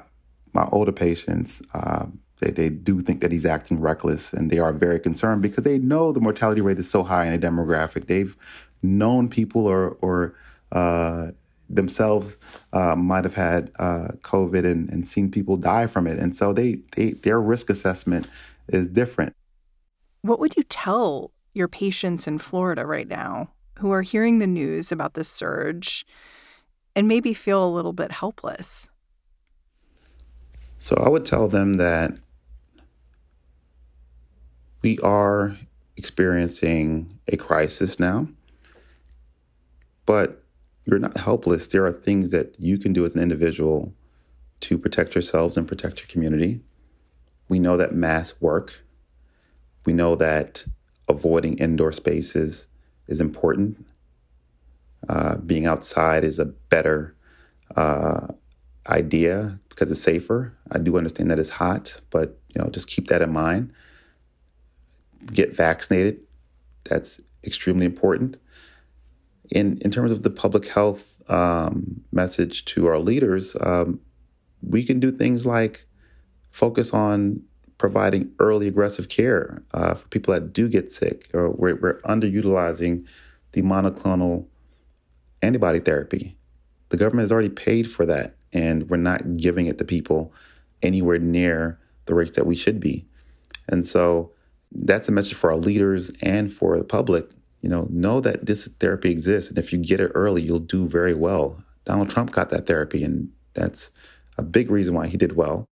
my 0.52 0.68
older 0.72 0.92
patients, 0.92 1.62
um, 1.74 2.20
they, 2.40 2.52
they 2.52 2.70
do 2.70 3.02
think 3.02 3.22
that 3.22 3.32
he's 3.32 3.46
acting 3.46 3.80
reckless 3.80 4.34
and 4.34 4.50
they 4.50 4.60
are 4.60 4.74
very 4.74 5.00
concerned 5.00 5.42
because 5.42 5.64
they 5.64 5.78
know 5.78 6.12
the 6.12 6.20
mortality 6.20 6.62
rate 6.62 6.80
is 6.80 6.90
so 6.90 7.04
high 7.04 7.26
in 7.26 7.34
a 7.34 7.40
demographic. 7.40 8.08
They've 8.08 8.36
known 8.84 9.30
people 9.30 9.66
or, 9.66 9.98
or 10.02 10.36
uh, 10.72 11.32
themselves 11.70 12.38
uh, 12.74 12.96
might 12.96 13.24
have 13.24 13.36
had 13.36 13.72
uh, 13.80 14.10
COVID 14.22 14.66
and, 14.66 14.90
and 14.90 15.08
seen 15.08 15.32
people 15.32 15.58
die 15.58 15.88
from 15.88 16.08
it. 16.08 16.20
And 16.20 16.36
so 16.36 16.54
they, 16.54 16.80
they 16.96 17.12
their 17.12 17.40
risk 17.40 17.70
assessment 17.70 18.28
is 18.68 18.88
different. 18.88 19.34
What 20.22 20.40
would 20.40 20.56
you 20.56 20.64
tell 20.64 21.32
your 21.54 21.68
patients 21.68 22.28
in 22.28 22.38
Florida 22.38 22.86
right 22.86 23.08
now 23.08 23.50
who 23.80 23.92
are 23.92 24.02
hearing 24.02 24.40
the 24.40 24.48
news 24.48 24.92
about 24.92 25.14
this 25.14 25.30
surge 25.30 26.06
and 26.96 27.08
maybe 27.08 27.34
feel 27.34 27.66
a 27.66 27.70
little 27.70 27.94
bit 27.94 28.12
helpless? 28.12 28.88
So 30.80 30.96
I 30.98 31.10
would 31.10 31.26
tell 31.26 31.48
them 31.48 31.76
that 31.76 32.18
we 34.86 35.00
are 35.00 35.58
experiencing 35.98 37.18
a 37.28 37.36
crisis 37.36 38.00
now, 38.00 38.28
but 40.06 40.44
you're 40.86 41.00
not 41.00 41.18
helpless. 41.18 41.70
There 41.70 41.88
are 41.88 41.92
things 41.92 42.30
that 42.30 42.54
you 42.60 42.78
can 42.78 42.94
do 42.94 43.04
as 43.04 43.16
an 43.16 43.22
individual 43.24 43.92
to 44.60 44.78
protect 44.78 45.16
yourselves 45.16 45.58
and 45.58 45.68
protect 45.68 46.02
your 46.02 46.08
community. 46.08 46.62
We 47.50 47.58
know 47.58 47.78
that 47.78 47.96
masks 47.96 48.40
work. 48.40 48.76
We 49.86 49.94
know 49.94 50.16
that 50.18 50.64
avoiding 51.10 51.58
indoor 51.58 51.92
spaces 51.92 52.68
is 53.08 53.20
important. 53.20 53.84
Uh, 55.10 55.38
being 55.38 55.66
outside 55.66 56.24
is 56.24 56.38
a 56.38 56.46
better 56.46 57.16
uh, 57.76 58.28
idea 58.86 59.60
because 59.70 59.90
it's 59.90 60.04
safer. 60.04 60.56
I 60.72 60.78
do 60.78 60.96
understand 60.96 61.32
that 61.32 61.40
it's 61.40 61.50
hot, 61.50 62.00
but 62.12 62.38
you 62.50 62.62
know, 62.62 62.70
just 62.70 62.88
keep 62.88 63.08
that 63.08 63.24
in 63.24 63.34
mind 63.34 63.74
get 65.28 65.56
vaccinated. 65.56 66.20
That's 66.86 67.22
extremely 67.44 67.86
important. 67.86 68.38
In 69.52 69.78
in 69.80 69.92
terms 69.92 70.12
of 70.12 70.24
the 70.24 70.30
public 70.30 70.68
health 70.68 71.04
um, 71.30 72.02
message 72.12 72.66
to 72.66 72.88
our 72.88 73.00
leaders, 73.00 73.56
um, 73.62 74.00
we 74.62 74.84
can 74.84 75.00
do 75.00 75.12
things 75.12 75.46
like 75.46 75.86
focus 76.52 76.94
on 76.94 77.42
providing 77.78 78.32
early 78.40 78.68
aggressive 78.68 79.10
care 79.10 79.62
uh, 79.74 79.94
for 79.96 80.08
people 80.08 80.34
that 80.34 80.54
do 80.54 80.70
get 80.70 80.92
sick, 80.92 81.30
or 81.34 81.50
we're, 81.52 81.76
we're 81.76 82.00
underutilizing 82.02 83.06
the 83.52 83.62
monoclonal 83.62 84.46
antibody 85.42 85.80
therapy. 85.80 86.38
The 86.90 86.98
government 86.98 87.26
has 87.26 87.32
already 87.32 87.50
paid 87.50 87.92
for 87.92 88.06
that, 88.06 88.36
and 88.54 88.90
we're 88.90 88.98
not 88.98 89.38
giving 89.38 89.68
it 89.68 89.78
to 89.80 89.86
people 89.86 90.34
anywhere 90.82 91.20
near 91.20 91.80
the 92.06 92.14
rates 92.14 92.36
that 92.36 92.46
we 92.46 92.56
should 92.56 92.80
be. 92.80 93.06
And 93.68 93.86
so 93.86 94.32
that's 94.76 95.08
a 95.08 95.12
message 95.12 95.34
for 95.34 95.52
our 95.52 95.58
leaders 95.58 96.12
and 96.22 96.52
for 96.54 96.78
the 96.78 96.84
public. 96.84 97.28
You 97.62 97.70
know, 97.70 97.88
know 97.90 98.22
that 98.22 98.46
this 98.46 98.68
therapy 98.80 99.10
exists, 99.10 99.50
and 99.50 99.58
if 99.58 99.74
you 99.74 99.80
get 99.80 100.00
it 100.00 100.12
early, 100.14 100.42
you'll 100.42 100.60
do 100.60 100.88
very 100.88 101.14
well. 101.14 101.64
Donald 101.86 102.10
Trump 102.10 102.32
got 102.32 102.50
that 102.52 102.68
therapy, 102.68 103.04
and 103.04 103.30
that's 103.54 103.90
a 104.38 104.44
big 104.44 104.70
reason 104.70 104.94
why 104.94 105.08
he 105.08 105.18
did 105.18 105.36
well. 105.36 105.66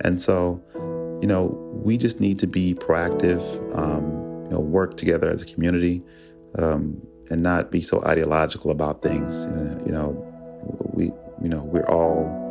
And 0.00 0.20
so, 0.20 0.62
you 1.20 1.26
know, 1.26 1.46
we 1.72 1.96
just 1.96 2.20
need 2.20 2.38
to 2.40 2.46
be 2.46 2.74
proactive, 2.74 3.42
um, 3.76 4.44
you 4.44 4.50
know, 4.50 4.60
work 4.60 4.96
together 4.96 5.28
as 5.28 5.42
a 5.42 5.46
community, 5.46 6.02
um, 6.58 7.00
and 7.30 7.42
not 7.42 7.70
be 7.70 7.82
so 7.82 8.02
ideological 8.04 8.70
about 8.70 9.02
things. 9.02 9.44
Uh, 9.46 9.82
you 9.84 9.92
know, 9.92 10.24
we, 10.92 11.06
you 11.42 11.48
know, 11.48 11.62
we're 11.62 11.88
all 11.88 12.47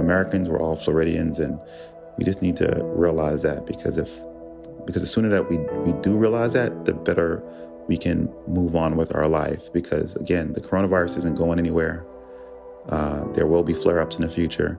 Americans, 0.00 0.48
we're 0.48 0.60
all 0.60 0.76
Floridians, 0.76 1.38
and 1.38 1.58
we 2.18 2.24
just 2.24 2.42
need 2.42 2.56
to 2.56 2.80
realize 2.84 3.42
that 3.42 3.66
because 3.66 3.98
if 3.98 4.10
because 4.86 5.02
the 5.02 5.08
sooner 5.08 5.28
that 5.28 5.48
we, 5.48 5.58
we 5.58 5.92
do 6.00 6.16
realize 6.16 6.54
that, 6.54 6.84
the 6.84 6.92
better 6.92 7.42
we 7.86 7.96
can 7.96 8.32
move 8.46 8.76
on 8.76 8.96
with 8.96 9.14
our 9.14 9.28
life. 9.28 9.72
Because 9.72 10.16
again, 10.16 10.52
the 10.52 10.60
coronavirus 10.60 11.18
isn't 11.18 11.36
going 11.36 11.58
anywhere. 11.58 12.04
Uh, 12.88 13.24
there 13.32 13.46
will 13.46 13.62
be 13.62 13.74
flare 13.74 14.00
ups 14.00 14.16
in 14.16 14.22
the 14.22 14.30
future. 14.30 14.78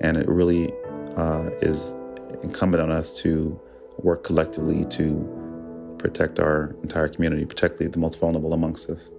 And 0.00 0.16
it 0.16 0.28
really 0.28 0.72
uh, 1.16 1.50
is 1.60 1.94
incumbent 2.42 2.82
on 2.82 2.90
us 2.90 3.16
to 3.18 3.60
work 3.98 4.24
collectively 4.24 4.84
to 4.86 5.96
protect 5.98 6.38
our 6.38 6.74
entire 6.82 7.08
community, 7.08 7.44
particularly 7.44 7.88
the 7.88 7.98
most 7.98 8.18
vulnerable 8.18 8.52
amongst 8.52 8.90
us. 8.90 9.10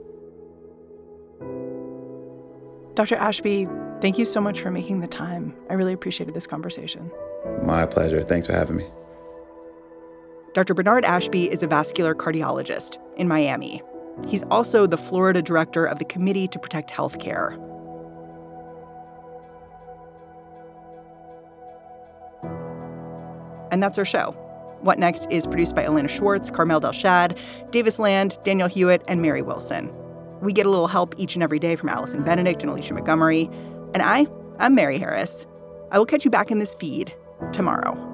Dr. 2.95 3.15
Ashby, 3.15 3.67
thank 4.01 4.17
you 4.17 4.25
so 4.25 4.41
much 4.41 4.61
for 4.61 4.71
making 4.71 4.99
the 4.99 5.07
time. 5.07 5.55
I 5.69 5.73
really 5.73 5.93
appreciated 5.93 6.33
this 6.33 6.47
conversation. 6.47 7.11
My 7.63 7.85
pleasure. 7.85 8.21
Thanks 8.23 8.47
for 8.47 8.53
having 8.53 8.77
me. 8.77 8.87
Dr. 10.53 10.73
Bernard 10.73 11.05
Ashby 11.05 11.51
is 11.51 11.61
a 11.61 11.67
vascular 11.67 12.15
cardiologist 12.15 12.97
in 13.17 13.27
Miami. 13.27 13.81
He's 14.27 14.43
also 14.43 14.87
the 14.87 14.97
Florida 14.97 15.41
director 15.41 15.85
of 15.85 15.99
the 15.99 16.05
Committee 16.05 16.47
to 16.47 16.57
Protect 16.57 16.89
Healthcare. 16.89 17.63
And 23.71 23.83
that's 23.83 23.97
our 23.97 24.05
show. 24.05 24.31
What 24.81 24.99
Next 24.99 25.27
is 25.29 25.45
produced 25.45 25.75
by 25.75 25.83
Elena 25.83 26.07
Schwartz, 26.07 26.49
Carmel 26.49 26.79
Delshad, 26.79 27.37
Davis 27.71 27.99
Land, 27.99 28.37
Daniel 28.43 28.67
Hewitt, 28.67 29.03
and 29.07 29.21
Mary 29.21 29.41
Wilson. 29.41 29.93
We 30.41 30.53
get 30.53 30.65
a 30.65 30.69
little 30.69 30.87
help 30.87 31.15
each 31.17 31.35
and 31.35 31.43
every 31.43 31.59
day 31.59 31.75
from 31.75 31.89
Allison 31.89 32.23
Benedict 32.23 32.61
and 32.61 32.71
Alicia 32.71 32.93
Montgomery. 32.93 33.49
And 33.93 34.01
I, 34.01 34.27
I'm 34.59 34.75
Mary 34.75 34.99
Harris. 34.99 35.45
I 35.91 35.99
will 35.99 36.05
catch 36.05 36.25
you 36.25 36.31
back 36.31 36.51
in 36.51 36.59
this 36.59 36.73
feed 36.73 37.13
tomorrow. 37.51 38.06